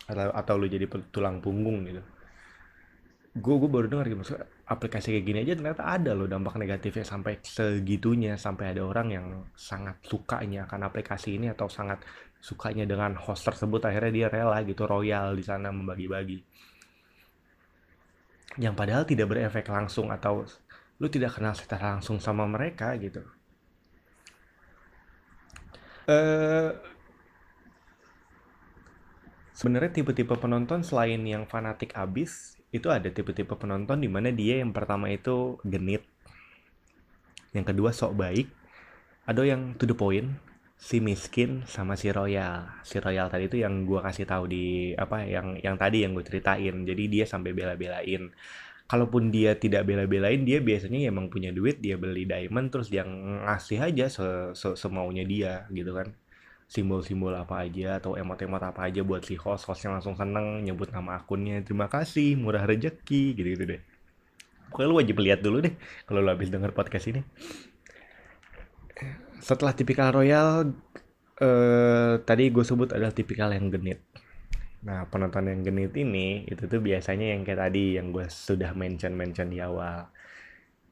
Atau 0.06 0.30
atau 0.36 0.54
lu 0.60 0.68
jadi 0.68 0.86
tulang 1.10 1.40
punggung 1.40 1.88
gitu. 1.88 2.04
Gue 3.34 3.56
gue 3.58 3.70
baru 3.72 3.90
dengar 3.90 4.06
gitu 4.06 4.20
maksudnya 4.22 4.46
aplikasi 4.70 5.18
kayak 5.18 5.26
gini 5.26 5.40
aja 5.42 5.54
ternyata 5.58 5.84
ada 5.90 6.12
loh 6.14 6.30
dampak 6.30 6.54
negatifnya 6.56 7.02
sampai 7.02 7.42
segitunya 7.42 8.38
sampai 8.38 8.78
ada 8.78 8.86
orang 8.86 9.08
yang 9.10 9.26
sangat 9.58 9.98
sukanya 10.06 10.70
akan 10.70 10.86
aplikasi 10.86 11.42
ini 11.42 11.50
atau 11.50 11.66
sangat 11.66 12.06
sukanya 12.44 12.84
dengan 12.84 13.16
host 13.16 13.48
tersebut 13.48 13.88
akhirnya 13.88 14.12
dia 14.12 14.28
rela 14.28 14.60
gitu 14.68 14.84
royal 14.84 15.32
di 15.32 15.48
sana 15.48 15.72
membagi-bagi. 15.72 16.44
Yang 18.60 18.76
padahal 18.76 19.08
tidak 19.08 19.32
berefek 19.32 19.72
langsung 19.72 20.12
atau 20.12 20.44
lu 21.00 21.08
tidak 21.08 21.40
kenal 21.40 21.56
secara 21.56 21.96
langsung 21.96 22.20
sama 22.20 22.44
mereka 22.44 22.92
gitu. 23.00 23.24
Eh 26.12 26.76
sebenarnya 29.56 30.04
tipe-tipe 30.04 30.36
penonton 30.36 30.84
selain 30.84 31.24
yang 31.24 31.48
fanatik 31.48 31.96
abis 31.96 32.60
itu 32.76 32.92
ada 32.92 33.08
tipe-tipe 33.08 33.56
penonton 33.56 34.04
di 34.04 34.12
mana 34.12 34.36
dia 34.36 34.60
yang 34.60 34.76
pertama 34.76 35.08
itu 35.08 35.56
genit. 35.64 36.04
Yang 37.56 37.72
kedua 37.72 37.96
sok 37.96 38.20
baik. 38.20 38.52
Ada 39.24 39.48
yang 39.48 39.80
to 39.80 39.88
the 39.88 39.96
point 39.96 40.53
si 40.84 40.98
miskin 41.00 41.64
sama 41.74 41.94
si 41.96 42.12
royal. 42.12 42.68
Si 42.84 43.00
royal 43.00 43.32
tadi 43.32 43.48
itu 43.48 43.58
yang 43.64 43.88
gua 43.90 44.04
kasih 44.08 44.26
tahu 44.28 44.44
di 44.52 44.92
apa 45.04 45.24
yang 45.24 45.56
yang 45.66 45.76
tadi 45.80 46.04
yang 46.04 46.12
gue 46.18 46.26
ceritain. 46.28 46.76
Jadi 46.90 47.04
dia 47.14 47.26
sampai 47.34 47.52
bela-belain. 47.56 48.22
Kalaupun 48.92 49.32
dia 49.32 49.56
tidak 49.64 49.88
bela-belain 49.88 50.44
dia 50.44 50.60
biasanya 50.60 51.08
emang 51.08 51.32
punya 51.32 51.56
duit 51.56 51.80
dia 51.80 51.96
beli 51.96 52.28
diamond 52.28 52.68
terus 52.68 52.92
dia 52.92 53.08
ngasih 53.08 53.80
aja 53.80 54.06
se 54.12 54.28
se- 54.62 54.78
semaunya 54.84 55.24
dia 55.24 55.54
gitu 55.72 55.96
kan. 55.96 56.12
Simbol-simbol 56.68 57.32
apa 57.44 57.64
aja 57.64 57.88
atau 58.04 58.20
emot-emot 58.20 58.60
apa 58.60 58.82
aja 58.90 59.02
buat 59.08 59.24
si 59.24 59.36
host 59.40 59.64
hostnya 59.70 59.96
langsung 59.96 60.16
seneng 60.20 60.68
nyebut 60.68 60.90
nama 60.92 61.12
akunnya 61.22 61.64
terima 61.64 61.88
kasih 61.88 62.36
murah 62.36 62.68
rezeki 62.68 63.24
gitu 63.40 63.48
gitu 63.56 63.66
deh. 63.72 63.82
Pokoknya 64.68 64.88
lu 64.92 64.96
wajib 65.00 65.16
lihat 65.24 65.40
dulu 65.46 65.58
deh 65.64 65.74
kalau 66.08 66.20
lu 66.26 66.30
habis 66.34 66.50
denger 66.52 66.72
podcast 66.76 67.08
ini 67.08 67.22
setelah 69.44 69.76
tipikal 69.76 70.16
royal 70.16 70.72
eh 71.44 72.14
tadi 72.24 72.44
gue 72.56 72.64
sebut 72.64 72.96
adalah 72.96 73.12
tipikal 73.12 73.52
yang 73.52 73.68
genit 73.68 74.00
Nah, 74.84 75.08
penonton 75.08 75.48
yang 75.48 75.64
genit 75.64 75.96
ini 75.96 76.44
itu 76.44 76.68
tuh 76.68 76.84
biasanya 76.84 77.32
yang 77.32 77.48
kayak 77.48 77.72
tadi 77.72 77.96
yang 77.96 78.12
gue 78.12 78.28
sudah 78.28 78.76
mention-mention 78.76 79.48
di 79.48 79.64
awal. 79.64 80.12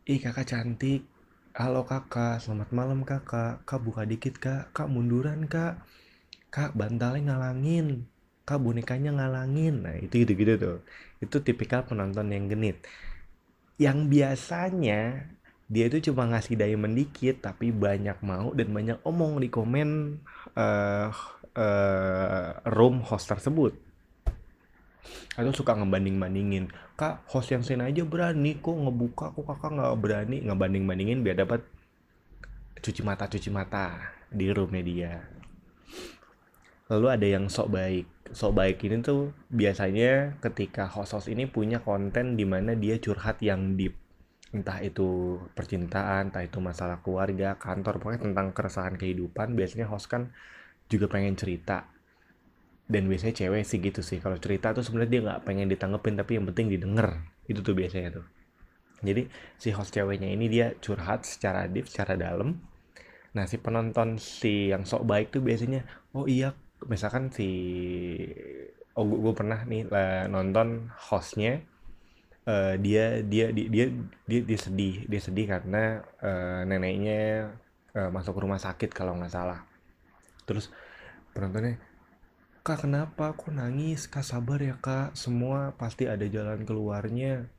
Ih, 0.08 0.20
kakak 0.24 0.48
cantik. 0.48 1.04
Halo 1.52 1.84
kakak, 1.84 2.40
selamat 2.40 2.72
malam 2.72 3.04
kakak. 3.04 3.68
Kak 3.68 3.84
buka 3.84 4.08
dikit 4.08 4.40
kak. 4.40 4.72
Kak 4.72 4.88
munduran 4.88 5.44
kak. 5.52 5.84
Kak 6.48 6.72
bantalnya 6.72 7.36
ngalangin. 7.36 8.08
Kak 8.48 8.64
bonekanya 8.64 9.12
ngalangin. 9.12 9.84
Nah, 9.84 9.96
itu 10.00 10.24
gitu-gitu 10.24 10.56
tuh. 10.56 10.78
Itu 11.20 11.44
tipikal 11.44 11.84
penonton 11.84 12.32
yang 12.32 12.48
genit. 12.48 12.88
Yang 13.76 14.08
biasanya 14.08 15.28
dia 15.72 15.88
itu 15.88 16.12
cuma 16.12 16.28
ngasih 16.28 16.60
diamond 16.60 17.00
dikit 17.00 17.48
tapi 17.48 17.72
banyak 17.72 18.20
mau 18.28 18.52
dan 18.52 18.76
banyak 18.76 19.00
omong 19.08 19.40
di 19.40 19.48
komen 19.48 20.20
eh 20.60 21.10
eh, 21.56 22.50
room 22.68 23.00
host 23.08 23.32
tersebut. 23.32 23.72
Atau 25.40 25.56
suka 25.56 25.80
ngebanding-bandingin 25.80 26.68
kak 27.00 27.24
host 27.32 27.56
yang 27.56 27.64
sini 27.64 27.88
aja 27.88 28.04
berani 28.04 28.60
kok 28.60 28.76
ngebuka 28.76 29.32
kok 29.32 29.48
kakak 29.48 29.72
nggak 29.80 29.96
berani? 29.96 30.38
Ngebanding-bandingin 30.44 31.24
biar 31.24 31.40
dapat 31.40 31.64
cuci 32.84 33.02
mata 33.08 33.32
cuci 33.32 33.48
mata 33.48 34.12
di 34.28 34.52
roomnya 34.52 34.84
dia. 34.84 35.14
Lalu 36.92 37.08
ada 37.08 37.28
yang 37.32 37.48
sok 37.48 37.72
baik. 37.72 38.06
Sok 38.36 38.60
baik 38.60 38.84
ini 38.84 39.00
tuh 39.00 39.32
biasanya 39.48 40.36
ketika 40.44 40.92
host-host 40.92 41.32
ini 41.32 41.48
punya 41.48 41.80
konten 41.80 42.36
di 42.36 42.44
mana 42.44 42.76
dia 42.76 43.00
curhat 43.00 43.40
yang 43.40 43.80
deep 43.80 43.96
entah 44.52 44.84
itu 44.84 45.40
percintaan 45.56 46.32
entah 46.32 46.44
itu 46.44 46.60
masalah 46.60 47.00
keluarga 47.00 47.56
kantor 47.56 48.04
pokoknya 48.04 48.22
tentang 48.28 48.48
keresahan 48.52 49.00
kehidupan 49.00 49.56
biasanya 49.56 49.88
host 49.88 50.12
kan 50.12 50.32
juga 50.92 51.08
pengen 51.08 51.40
cerita. 51.40 51.88
Dan 52.92 53.08
biasanya 53.08 53.32
cewek 53.32 53.64
sih 53.64 53.80
gitu 53.80 54.04
sih. 54.04 54.20
Kalau 54.20 54.36
cerita 54.36 54.76
tuh 54.76 54.84
sebenarnya 54.84 55.12
dia 55.12 55.22
nggak 55.24 55.42
pengen 55.48 55.72
ditanggepin 55.72 56.20
tapi 56.20 56.36
yang 56.36 56.46
penting 56.52 56.68
didengar. 56.68 57.24
Itu 57.48 57.64
tuh 57.64 57.72
biasanya 57.72 58.20
tuh. 58.20 58.26
Jadi 59.02 59.32
si 59.56 59.72
host 59.72 59.96
ceweknya 59.96 60.28
ini 60.28 60.52
dia 60.52 60.76
curhat 60.78 61.24
secara 61.24 61.72
deep 61.72 61.88
secara 61.88 62.20
dalam. 62.20 62.60
Nah 63.32 63.48
si 63.48 63.56
penonton 63.56 64.20
si 64.20 64.76
yang 64.76 64.84
sok 64.84 65.08
baik 65.08 65.32
tuh 65.32 65.40
biasanya 65.40 65.88
oh 66.12 66.28
iya 66.28 66.52
misalkan 66.92 67.32
si 67.32 67.48
oh 69.00 69.08
gue 69.08 69.34
pernah 69.34 69.64
nih 69.64 69.88
lah, 69.88 70.28
nonton 70.28 70.92
hostnya 70.92 71.64
eh, 72.48 72.74
dia, 72.82 73.22
dia 73.26 73.46
dia 73.54 73.68
dia 73.70 73.86
dia 74.30 74.42
dia 74.46 74.60
sedih. 74.60 75.06
Dia 75.10 75.22
sedih 75.22 75.46
karena 75.50 76.02
eh, 76.22 76.62
neneknya 76.70 77.52
eh, 77.98 78.10
masuk 78.10 78.38
rumah 78.42 78.60
sakit 78.62 78.90
kalau 78.94 79.18
nggak 79.18 79.34
salah. 79.34 79.66
Terus 80.48 80.70
penontonnya 81.34 81.92
kak 82.62 82.86
kenapa? 82.86 83.34
Kok 83.34 83.58
nangis? 83.58 84.06
Kak 84.06 84.26
sabar 84.26 84.62
ya 84.62 84.78
kak. 84.78 85.18
Semua 85.18 85.74
pasti 85.74 86.06
ada 86.06 86.26
jalan 86.30 86.62
keluarnya. 86.62 87.50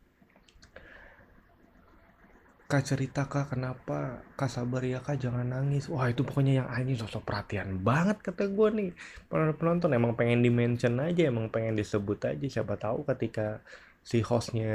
Kak 2.71 2.83
cerita 2.87 3.27
kak 3.27 3.53
kenapa? 3.53 4.23
Kak 4.39 4.49
sabar 4.49 4.83
ya 4.87 5.03
kak. 5.03 5.19
Jangan 5.19 5.47
nangis. 5.51 5.91
Wah 5.91 6.07
itu 6.07 6.23
pokoknya 6.23 6.63
yang 6.65 6.69
anjing 6.71 6.97
sosok 7.03 7.27
perhatian 7.27 7.83
banget 7.83 8.23
kata 8.23 8.47
gue 8.47 8.69
nih. 8.79 8.91
Penonton 9.27 9.57
penonton 9.59 9.91
emang 9.91 10.15
pengen 10.15 10.41
di 10.41 10.51
mention 10.55 11.03
aja 11.03 11.27
emang 11.27 11.51
pengen 11.51 11.75
disebut 11.75 12.23
aja. 12.23 12.47
Siapa 12.47 12.79
tahu 12.79 13.03
ketika 13.11 13.59
si 14.03 14.19
hostnya 14.21 14.75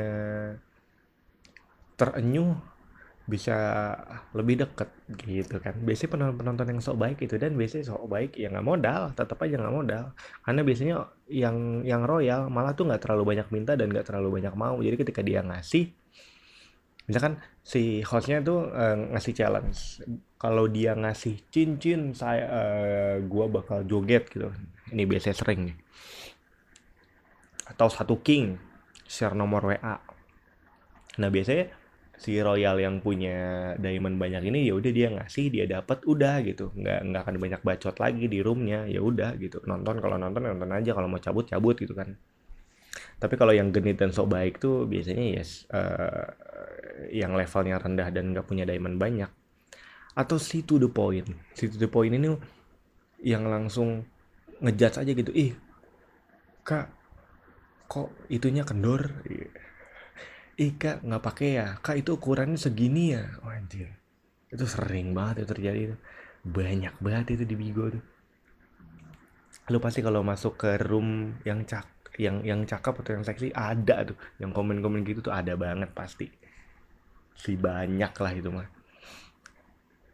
terenyuh 2.00 2.56
bisa 3.28 3.58
lebih 4.32 4.63
deket 4.63 4.88
gitu 5.20 5.60
kan. 5.60 5.76
Biasanya 5.84 6.10
penonton-penonton 6.16 6.68
yang 6.72 6.80
sok 6.80 6.96
baik 6.96 7.20
itu 7.28 7.36
dan 7.36 7.60
biasanya 7.60 7.92
sok 7.92 8.08
baik 8.08 8.40
ya 8.40 8.48
nggak 8.48 8.63
modal 8.63 9.12
tetap 9.12 9.36
aja 9.44 9.60
nggak 9.60 9.76
modal. 9.76 10.04
Karena 10.48 10.62
biasanya 10.63 10.96
yang 11.28 11.84
yang 11.84 12.08
royal 12.08 12.48
malah 12.48 12.72
tuh 12.72 12.88
nggak 12.88 13.04
terlalu 13.04 13.36
banyak 13.36 13.48
minta 13.52 13.76
dan 13.76 13.92
nggak 13.92 14.08
terlalu 14.08 14.40
banyak 14.40 14.56
mau. 14.56 14.80
Jadi 14.80 14.96
ketika 15.04 15.20
dia 15.20 15.44
ngasih 15.44 15.92
misalkan 17.08 17.40
si 17.63 18.00
hostnya 18.04 18.40
tuh 18.40 18.72
eh, 18.72 18.96
ngasih 19.12 19.34
challenge. 19.36 19.80
Kalau 20.40 20.72
dia 20.72 20.96
ngasih 20.96 21.52
cincin 21.52 22.16
saya 22.16 22.48
eh, 22.48 23.16
gua 23.28 23.52
bakal 23.52 23.84
joget 23.84 24.32
gitu 24.32 24.48
ini 24.96 25.04
biasanya 25.04 25.36
sering 25.36 25.60
nih. 25.68 25.78
Atau 27.68 27.92
satu 27.92 28.24
king 28.24 28.56
share 29.08 29.34
nomor 29.34 29.63
WA 29.74 29.96
nah 31.17 31.30
biasanya 31.34 31.74
si 32.17 32.34
royal 32.41 32.82
yang 32.82 32.98
punya 32.98 33.72
diamond 33.78 34.17
banyak 34.17 34.50
ini 34.50 34.65
ya 34.65 34.74
udah 34.74 34.91
dia 34.91 35.08
ngasih 35.13 35.54
dia 35.54 35.65
dapat 35.70 36.02
udah 36.10 36.41
gitu. 36.41 36.74
Nggak 36.74 37.00
nggak 37.13 37.22
akan 37.22 37.36
banyak 37.38 37.62
bacot 37.62 37.96
lagi 38.02 38.26
di 38.26 38.41
roomnya 38.41 38.89
ya 38.89 39.06
udah 39.06 39.38
gitu. 39.38 39.62
Nonton 39.70 40.02
kalau 40.02 40.17
nonton 40.17 40.41
nonton 40.41 40.70
aja. 40.74 40.98
Kalau 40.98 41.06
mau 41.06 41.22
cabut 41.22 41.46
cabut 41.46 41.78
gitu 41.78 41.93
kan. 41.93 42.17
Tapi 43.22 43.34
kalau 43.38 43.54
yang 43.54 43.70
genit 43.70 44.02
dan 44.02 44.10
sok 44.10 44.34
baik 44.34 44.58
tuh 44.58 44.89
biasanya 44.89 45.26
ya 45.38 45.43
eh, 45.78 46.26
yang 47.22 47.38
levelnya 47.38 47.78
rendah 47.78 48.10
dan 48.10 48.34
nggak 48.34 48.46
punya 48.50 48.65
diamond 48.65 48.98
banyak. 48.98 49.30
Atau 50.17 50.41
si 50.41 50.65
to 50.65 50.82
the 50.82 50.89
point. 50.89 51.30
Si 51.54 51.70
to 51.70 51.78
the 51.78 51.86
point 51.86 52.17
ini 52.17 52.34
yang 53.22 53.46
langsung 53.46 54.02
ngejudge 54.58 55.06
aja 55.06 55.12
gitu. 55.13 55.30
Ih 55.38 55.54
kak 56.65 56.97
kok 57.88 58.12
itunya 58.28 58.67
kendor? 58.67 59.23
Ih 60.58 60.73
kak 60.76 61.02
nggak 61.02 61.23
pakai 61.23 61.50
ya? 61.58 61.67
Kak 61.80 61.97
itu 61.97 62.19
ukurannya 62.19 62.60
segini 62.60 63.15
ya? 63.15 63.23
Oh, 63.41 63.52
anjir. 63.52 63.89
Itu 64.52 64.67
sering 64.67 65.15
banget 65.15 65.43
itu 65.43 65.47
terjadi 65.56 65.82
tuh 65.95 66.00
banyak 66.47 66.95
banget 67.04 67.39
itu 67.39 67.43
di 67.43 67.56
Bigo 67.60 67.91
tuh. 67.91 68.04
Lu 69.67 69.84
pasti 69.84 70.00
kalau 70.00 70.23
masuk 70.23 70.56
ke 70.56 70.80
room 70.80 71.39
yang 71.43 71.67
cak 71.67 72.15
yang 72.17 72.41
yang 72.41 72.63
cakep 72.63 73.04
atau 73.04 73.12
yang 73.19 73.26
seksi 73.28 73.52
ada 73.52 74.08
tuh. 74.08 74.17
Yang 74.39 74.52
komen-komen 74.56 75.04
gitu 75.04 75.19
tuh 75.19 75.36
ada 75.36 75.54
banget 75.60 75.91
pasti. 75.91 76.32
Si 77.38 77.60
banyak 77.60 78.13
lah 78.15 78.34
itu 78.34 78.50
mah. 78.50 78.67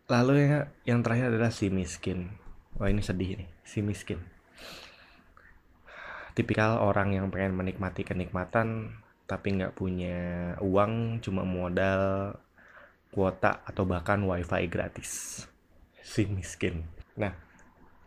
Lalu 0.10 0.34
yang 0.44 0.66
yang 0.84 1.00
terakhir 1.06 1.32
adalah 1.32 1.54
si 1.54 1.70
miskin. 1.70 2.34
Wah 2.76 2.90
ini 2.90 3.06
sedih 3.06 3.38
nih. 3.38 3.50
Si 3.64 3.80
miskin 3.86 4.20
tipikal 6.34 6.82
orang 6.82 7.14
yang 7.16 7.28
pengen 7.34 7.54
menikmati 7.58 8.02
kenikmatan 8.06 8.98
tapi 9.30 9.56
nggak 9.56 9.74
punya 9.78 10.54
uang 10.60 11.24
cuma 11.24 11.48
modal 11.48 12.36
kuota 13.14 13.62
atau 13.64 13.86
bahkan 13.86 14.20
wifi 14.26 14.66
gratis. 14.68 15.46
Si 16.02 16.26
miskin. 16.28 16.84
Nah 17.18 17.32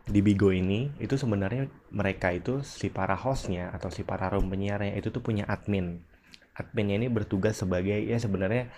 di 0.07 0.23
Bigo 0.23 0.55
ini 0.55 0.87
itu 1.03 1.19
sebenarnya 1.19 1.67
mereka 1.91 2.31
itu 2.31 2.63
si 2.63 2.87
para 2.87 3.15
hostnya 3.15 3.71
atau 3.75 3.91
si 3.91 4.07
para 4.07 4.31
room 4.31 4.47
penyiarnya 4.47 4.95
itu 4.95 5.11
tuh 5.11 5.23
punya 5.23 5.47
admin. 5.47 5.99
Adminnya 6.55 6.95
ini 6.99 7.07
bertugas 7.11 7.59
sebagai 7.59 7.97
ya 8.03 8.17
sebenarnya 8.19 8.71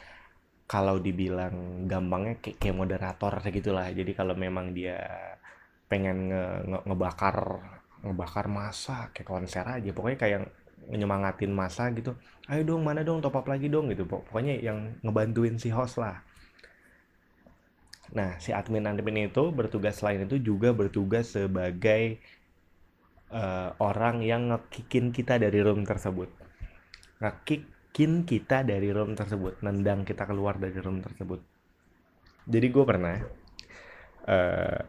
kalau 0.70 1.02
dibilang 1.02 1.86
gampangnya 1.90 2.38
kayak, 2.38 2.58
kayak 2.62 2.78
moderator 2.78 3.34
gitulah 3.50 3.90
jadi 3.90 4.12
kalau 4.14 4.38
memang 4.38 4.78
dia 4.78 5.02
pengen 5.90 6.30
nge, 6.30 6.44
nge- 6.70 6.84
ngebakar 6.86 7.38
ngebakar 8.04 8.46
masa 8.60 8.96
kayak 9.14 9.28
konser 9.34 9.66
aja. 9.76 9.90
Pokoknya 9.96 10.18
kayak 10.24 10.40
nyemangatin 11.00 11.52
masa 11.62 11.84
gitu. 11.98 12.12
Ayo 12.50 12.62
dong 12.70 12.82
mana 12.88 13.02
dong 13.08 13.20
top 13.24 13.36
up 13.40 13.46
lagi 13.52 13.68
dong 13.74 13.86
gitu. 13.92 14.04
Pok- 14.12 14.26
pokoknya 14.32 14.54
yang 14.68 14.78
ngebantuin 15.06 15.56
si 15.64 15.70
host 15.78 15.96
lah. 16.04 16.16
Nah 18.18 18.32
si 18.44 18.50
admin 18.60 18.86
admin 18.92 19.18
itu 19.30 19.44
bertugas 19.58 19.94
selain 20.02 20.22
itu 20.26 20.38
juga 20.50 20.70
bertugas 20.80 21.26
sebagai 21.38 22.04
eh, 23.42 23.70
orang 23.90 24.16
yang 24.32 24.42
ngekikin 24.54 25.06
kita 25.18 25.34
dari 25.44 25.60
room 25.66 25.82
tersebut. 25.92 26.30
Ngekikin 27.22 28.12
kita 28.32 28.58
dari 28.72 28.90
room 28.98 29.12
tersebut 29.20 29.54
nendang 29.66 30.02
kita 30.10 30.24
keluar 30.30 30.56
dari 30.64 30.78
room 30.86 31.00
tersebut. 31.06 31.40
Jadi 32.50 32.68
gue 32.74 32.84
pernah 32.90 33.16
eh 34.28 34.80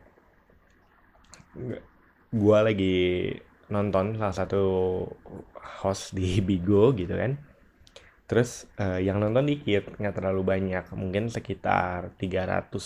gue 2.31 2.59
lagi 2.63 2.97
nonton 3.71 4.19
salah 4.19 4.35
satu 4.35 4.63
host 5.83 6.15
di 6.15 6.39
Bigo 6.47 6.95
gitu 6.95 7.15
kan 7.15 7.51
Terus 8.31 8.71
eh, 8.79 9.03
yang 9.03 9.19
nonton 9.19 9.43
dikit, 9.43 9.99
nggak 9.99 10.15
terlalu 10.23 10.47
banyak, 10.47 10.87
mungkin 10.95 11.27
sekitar 11.27 12.15
300 12.15 12.79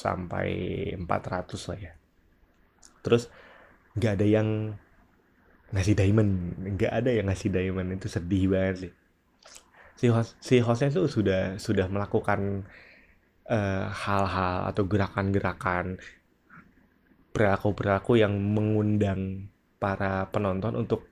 sampai 0.00 0.48
400 0.96 1.68
lah 1.68 1.76
ya. 1.76 1.92
Terus 3.04 3.28
nggak 3.92 4.12
ada 4.16 4.24
yang 4.24 4.72
ngasih 5.68 5.92
diamond, 6.00 6.32
nggak 6.80 6.92
ada 6.96 7.10
yang 7.12 7.28
ngasih 7.28 7.52
diamond 7.52 7.92
itu 7.92 8.08
sedih 8.08 8.48
banget 8.48 8.76
sih. 8.88 8.92
Si 10.00 10.06
host, 10.08 10.32
si 10.40 10.64
hostnya 10.64 10.88
tuh 10.88 11.12
sudah 11.12 11.60
sudah 11.60 11.92
melakukan 11.92 12.64
eh, 13.52 13.86
hal-hal 13.92 14.72
atau 14.72 14.88
gerakan-gerakan 14.88 16.00
perilaku-perilaku 17.36 18.16
yang 18.16 18.32
mengundang 18.32 19.52
para 19.76 20.24
penonton 20.32 20.72
untuk 20.72 21.04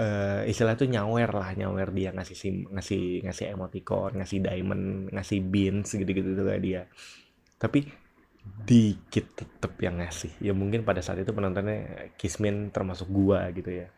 eh, 0.00 0.48
istilah 0.48 0.72
itu 0.72 0.88
nyawer 0.88 1.28
lah 1.36 1.52
nyawer 1.52 1.92
dia 1.92 2.16
ngasih 2.16 2.32
sim, 2.32 2.56
ngasih 2.72 3.28
ngasih 3.28 3.52
emoticon 3.52 4.16
ngasih 4.16 4.40
diamond 4.40 5.12
ngasih 5.12 5.44
beans 5.44 5.92
gitu-gitu 5.92 6.32
tuh 6.32 6.48
kayak 6.48 6.62
dia. 6.64 6.82
Tapi 7.60 7.84
dikit 8.64 9.36
tetep 9.36 9.72
yang 9.84 10.00
ngasih. 10.00 10.32
Ya 10.40 10.56
mungkin 10.56 10.80
pada 10.88 11.04
saat 11.04 11.20
itu 11.20 11.36
penontonnya 11.36 12.08
Kismin 12.16 12.72
termasuk 12.72 13.12
gua 13.12 13.52
gitu 13.52 13.68
ya. 13.68 13.92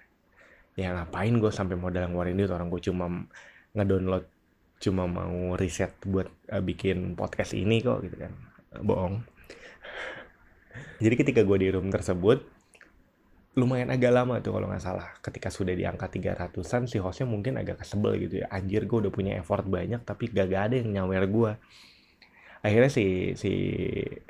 Ya 0.75 0.95
ngapain 0.95 1.35
gue 1.39 1.51
sampai 1.51 1.75
modal 1.79 2.11
ngeluarin 2.11 2.39
duit? 2.39 2.51
Orang 2.51 2.71
gue 2.71 2.83
cuma 2.83 3.07
ngedownload 3.75 4.27
cuma 4.79 5.11
mau 5.11 5.59
riset 5.59 5.95
buat 6.07 6.27
eh, 6.51 6.63
bikin 6.63 7.15
podcast 7.15 7.55
ini 7.55 7.83
kok 7.83 8.03
gitu 8.03 8.19
kan. 8.19 8.33
Bohong 8.83 9.38
jadi 10.99 11.15
ketika 11.15 11.41
gue 11.45 11.59
di 11.61 11.69
room 11.73 11.89
tersebut 11.89 12.45
lumayan 13.59 13.91
agak 13.91 14.15
lama 14.15 14.39
tuh 14.39 14.55
kalau 14.55 14.71
nggak 14.71 14.85
salah. 14.85 15.09
Ketika 15.19 15.51
sudah 15.51 15.75
di 15.75 15.83
angka 15.83 16.07
300an 16.07 16.87
si 16.87 17.03
hostnya 17.03 17.27
mungkin 17.27 17.59
agak 17.59 17.83
kesebel 17.83 18.15
gitu 18.23 18.45
ya. 18.45 18.47
Anjir 18.55 18.87
gue 18.87 18.99
udah 19.09 19.13
punya 19.13 19.35
effort 19.35 19.67
banyak 19.67 20.07
tapi 20.07 20.31
gak, 20.31 20.47
gak 20.47 20.63
ada 20.71 20.75
yang 20.79 20.91
nyawer 20.95 21.27
gue 21.27 21.53
akhirnya 22.59 22.91
si 22.91 23.39
si 23.39 23.53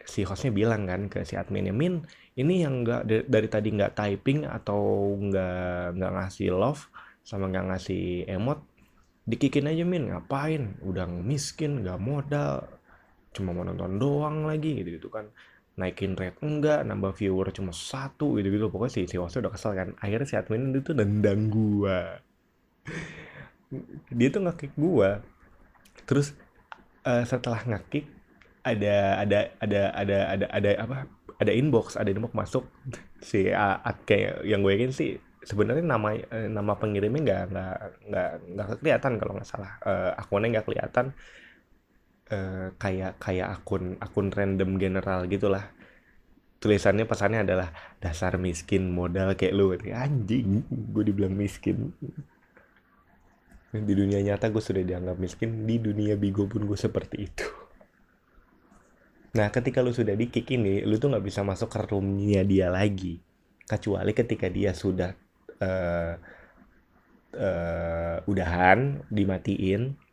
si 0.05 0.21
hostnya 0.21 0.53
bilang 0.53 0.85
kan 0.85 1.09
ke 1.09 1.25
si 1.25 1.33
adminnya 1.33 1.73
min 1.73 2.05
ini 2.37 2.61
yang 2.61 2.85
nggak 2.85 3.03
dari, 3.09 3.25
dari 3.25 3.49
tadi 3.49 3.69
nggak 3.73 3.97
typing 3.97 4.45
atau 4.45 5.17
nggak 5.17 5.97
nggak 5.97 6.13
ngasih 6.13 6.53
love 6.53 6.93
sama 7.25 7.49
nggak 7.49 7.67
ngasih 7.73 8.29
emot 8.29 8.61
dikikin 9.29 9.69
aja 9.69 9.85
min. 9.85 10.09
Ngapain? 10.09 10.81
Udah 10.81 11.05
miskin 11.05 11.85
nggak 11.85 12.01
modal. 12.01 12.65
Cuma 13.37 13.53
mau 13.53 13.65
nonton 13.67 14.01
doang 14.01 14.49
lagi 14.49 14.81
gitu 14.81 14.97
gitu 14.97 15.09
kan 15.13 15.29
naikin 15.79 16.13
rate 16.19 16.39
enggak 16.43 16.83
nambah 16.89 17.13
viewer 17.15 17.49
cuma 17.55 17.71
satu 17.71 18.37
gitu 18.37 18.49
gitu 18.51 18.67
pokoknya 18.73 18.93
si 18.93 19.01
si 19.11 19.17
hostnya 19.21 19.47
udah 19.47 19.53
kesel 19.55 19.73
kan. 19.79 19.89
Akhirnya 20.03 20.27
si 20.27 20.35
admin 20.35 20.75
itu 20.75 20.91
nendang 20.93 21.49
gua. 21.49 22.19
Dia 24.11 24.29
tuh 24.35 24.43
ngekick 24.45 24.73
gua. 24.75 25.21
Terus 26.09 26.35
eh, 27.07 27.25
setelah 27.25 27.61
ngekick 27.65 28.07
ada 28.65 29.23
ada 29.23 29.39
ada 29.63 29.83
ada 29.95 30.19
ada 30.35 30.47
ada 30.53 30.71
apa 30.85 30.97
ada 31.39 31.53
inbox 31.55 31.95
ada 31.97 32.11
inbox 32.11 32.33
masuk. 32.35 32.65
Si 33.23 33.49
A- 33.55 33.81
kayak 34.09 34.43
yang 34.47 34.61
gue 34.67 34.73
yakin 34.75 34.93
sih 34.95 35.11
sebenarnya 35.47 35.85
nama 35.87 36.15
eh, 36.15 36.49
nama 36.51 36.75
pengirimnya 36.77 37.23
nggak 37.25 37.43
nggak 37.55 37.75
nggak 38.11 38.31
nggak 38.55 38.67
kelihatan 38.83 39.13
kalau 39.21 39.33
nggak 39.39 39.49
salah. 39.49 39.73
Eh, 39.87 40.13
akunnya 40.19 40.59
nggak 40.59 40.67
kelihatan 40.67 41.07
eh, 42.29 42.69
kayak 42.77 43.21
kayak 43.21 43.49
akun 43.61 43.97
akun 44.01 44.29
random 44.33 44.77
general 44.77 45.25
gitulah. 45.27 45.73
Tulisannya 46.59 47.07
pesannya 47.07 47.47
adalah 47.47 47.71
dasar 48.03 48.35
miskin 48.35 48.91
modal 48.91 49.39
kayak 49.39 49.55
lu. 49.55 49.73
Anjing 49.79 50.67
gue 50.69 51.03
dibilang 51.07 51.33
miskin. 51.33 51.95
Di 53.69 53.95
dunia 53.95 54.19
nyata 54.25 54.51
gue 54.51 54.63
sudah 54.65 54.83
dianggap 54.83 55.17
miskin 55.23 55.69
di 55.69 55.79
dunia 55.79 56.19
bigo 56.19 56.51
pun 56.51 56.67
gue 56.67 56.75
seperti 56.75 57.17
itu. 57.31 57.47
Nah 59.39 59.55
ketika 59.55 59.85
lu 59.85 59.95
sudah 59.95 60.19
di 60.19 60.27
kick 60.33 60.51
ini 60.51 60.83
lu 60.83 60.99
tuh 60.99 61.15
nggak 61.15 61.23
bisa 61.23 61.47
masuk 61.47 61.71
ke 61.71 61.79
roomnya 61.87 62.43
dia 62.43 62.73
lagi. 62.73 63.23
Kecuali 63.69 64.11
ketika 64.17 64.51
dia 64.51 64.75
sudah 64.75 65.15
eh 65.63 66.15
eh, 67.39 68.19
udahan 68.25 69.05
dimatiin 69.13 70.08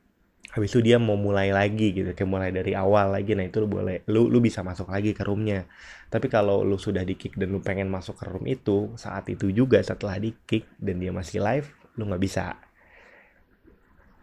habis 0.52 0.70
itu 0.72 0.82
dia 0.86 1.02
mau 1.02 1.18
mulai 1.18 1.50
lagi 1.50 1.92
gitu 1.96 2.14
kayak 2.14 2.30
mulai 2.30 2.50
dari 2.54 2.78
awal 2.78 3.16
lagi. 3.16 3.34
Nah 3.34 3.48
itu 3.48 3.64
lu 3.64 3.70
boleh 3.72 4.06
lu 4.12 4.30
lu 4.30 4.40
bisa 4.44 4.62
masuk 4.62 4.92
lagi 4.92 5.16
ke 5.16 5.26
roomnya. 5.26 5.66
Tapi 6.12 6.30
kalau 6.30 6.62
lu 6.62 6.78
sudah 6.78 7.02
di 7.02 7.18
kick 7.18 7.36
dan 7.36 7.52
lu 7.52 7.60
pengen 7.60 7.90
masuk 7.90 8.20
ke 8.20 8.26
room 8.30 8.46
itu 8.46 8.94
saat 8.96 9.26
itu 9.32 9.50
juga 9.52 9.82
setelah 9.82 10.22
di 10.22 10.32
kick 10.46 10.68
dan 10.78 11.02
dia 11.02 11.12
masih 11.12 11.42
live 11.42 11.68
lu 11.98 12.06
nggak 12.08 12.24
bisa. 12.24 12.56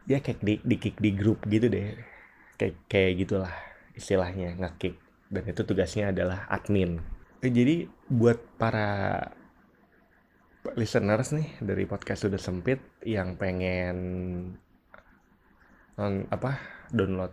Dia 0.06 0.18
kayak 0.18 0.40
di, 0.42 0.54
di 0.62 0.76
kick 0.78 0.96
di 0.98 1.10
grup 1.14 1.42
gitu 1.46 1.66
deh. 1.66 1.94
Kayak 2.56 2.74
kayak 2.86 3.12
gitulah 3.26 3.54
istilahnya 3.96 4.56
nge-kick. 4.56 4.96
Dan 5.32 5.48
itu 5.48 5.62
tugasnya 5.64 6.12
adalah 6.12 6.44
admin. 6.52 7.00
Eh, 7.42 7.50
jadi 7.50 7.88
buat 8.06 8.38
para 8.60 9.18
listeners 10.78 11.34
nih 11.34 11.58
dari 11.58 11.84
podcast 11.90 12.28
sudah 12.28 12.38
sempit 12.38 12.78
yang 13.02 13.34
pengen 13.34 13.96
apa 16.30 16.50
download 16.92 17.32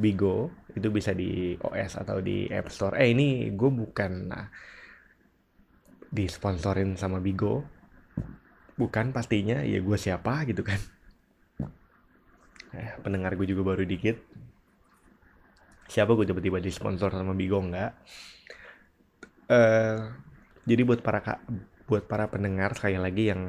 Bigo 0.00 0.48
itu 0.72 0.88
bisa 0.88 1.12
di 1.12 1.54
OS 1.60 1.92
atau 2.00 2.18
di 2.24 2.48
App 2.48 2.72
Store. 2.72 2.96
Eh 2.96 3.12
ini 3.12 3.52
gue 3.52 3.70
bukan 3.70 4.12
nah, 4.32 4.46
disponsorin 6.10 6.94
sama 6.98 7.18
Bigo, 7.22 7.62
bukan 8.80 9.06
pastinya 9.16 9.62
ya 9.62 9.78
gue 9.86 9.98
siapa 10.04 10.42
gitu 10.48 10.62
kan. 10.66 10.80
Eh, 12.74 12.90
pendengar 13.02 13.34
gue 13.38 13.46
juga 13.50 13.62
baru 13.74 13.82
dikit. 13.86 14.16
Siapa 15.92 16.12
gue 16.16 16.24
tiba-tiba 16.30 16.58
disponsor 16.62 17.10
sama 17.12 17.34
Bigo 17.36 17.58
enggak? 17.60 17.92
Eh 19.50 19.96
jadi 20.70 20.82
buat 20.88 21.00
para 21.06 21.20
ka- 21.26 21.42
buat 21.88 22.04
para 22.06 22.30
pendengar 22.30 22.70
sekali 22.78 22.96
lagi 23.00 23.24
yang 23.32 23.42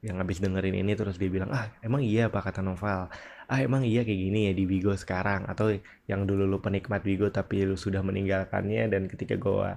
yang 0.00 0.16
habis 0.22 0.38
dengerin 0.40 0.76
ini 0.80 0.92
terus 0.96 1.16
dia 1.20 1.28
bilang 1.28 1.50
ah 1.52 1.66
emang 1.84 2.00
iya 2.00 2.30
apa 2.30 2.40
kata 2.46 2.60
Novel 2.64 3.10
ah 3.52 3.60
emang 3.66 3.82
iya 3.90 4.00
kayak 4.06 4.20
gini 4.24 4.38
ya 4.48 4.52
di 4.58 4.64
Bigo 4.70 4.92
sekarang? 4.94 5.40
Atau 5.52 5.66
yang 6.10 6.22
dulu 6.28 6.42
lu 6.52 6.58
penikmat 6.64 7.02
Bigo 7.08 7.26
tapi 7.38 7.56
lu 7.68 7.76
sudah 7.84 8.00
meninggalkannya 8.08 8.82
dan 8.92 9.02
ketika 9.12 9.34
gua 9.44 9.68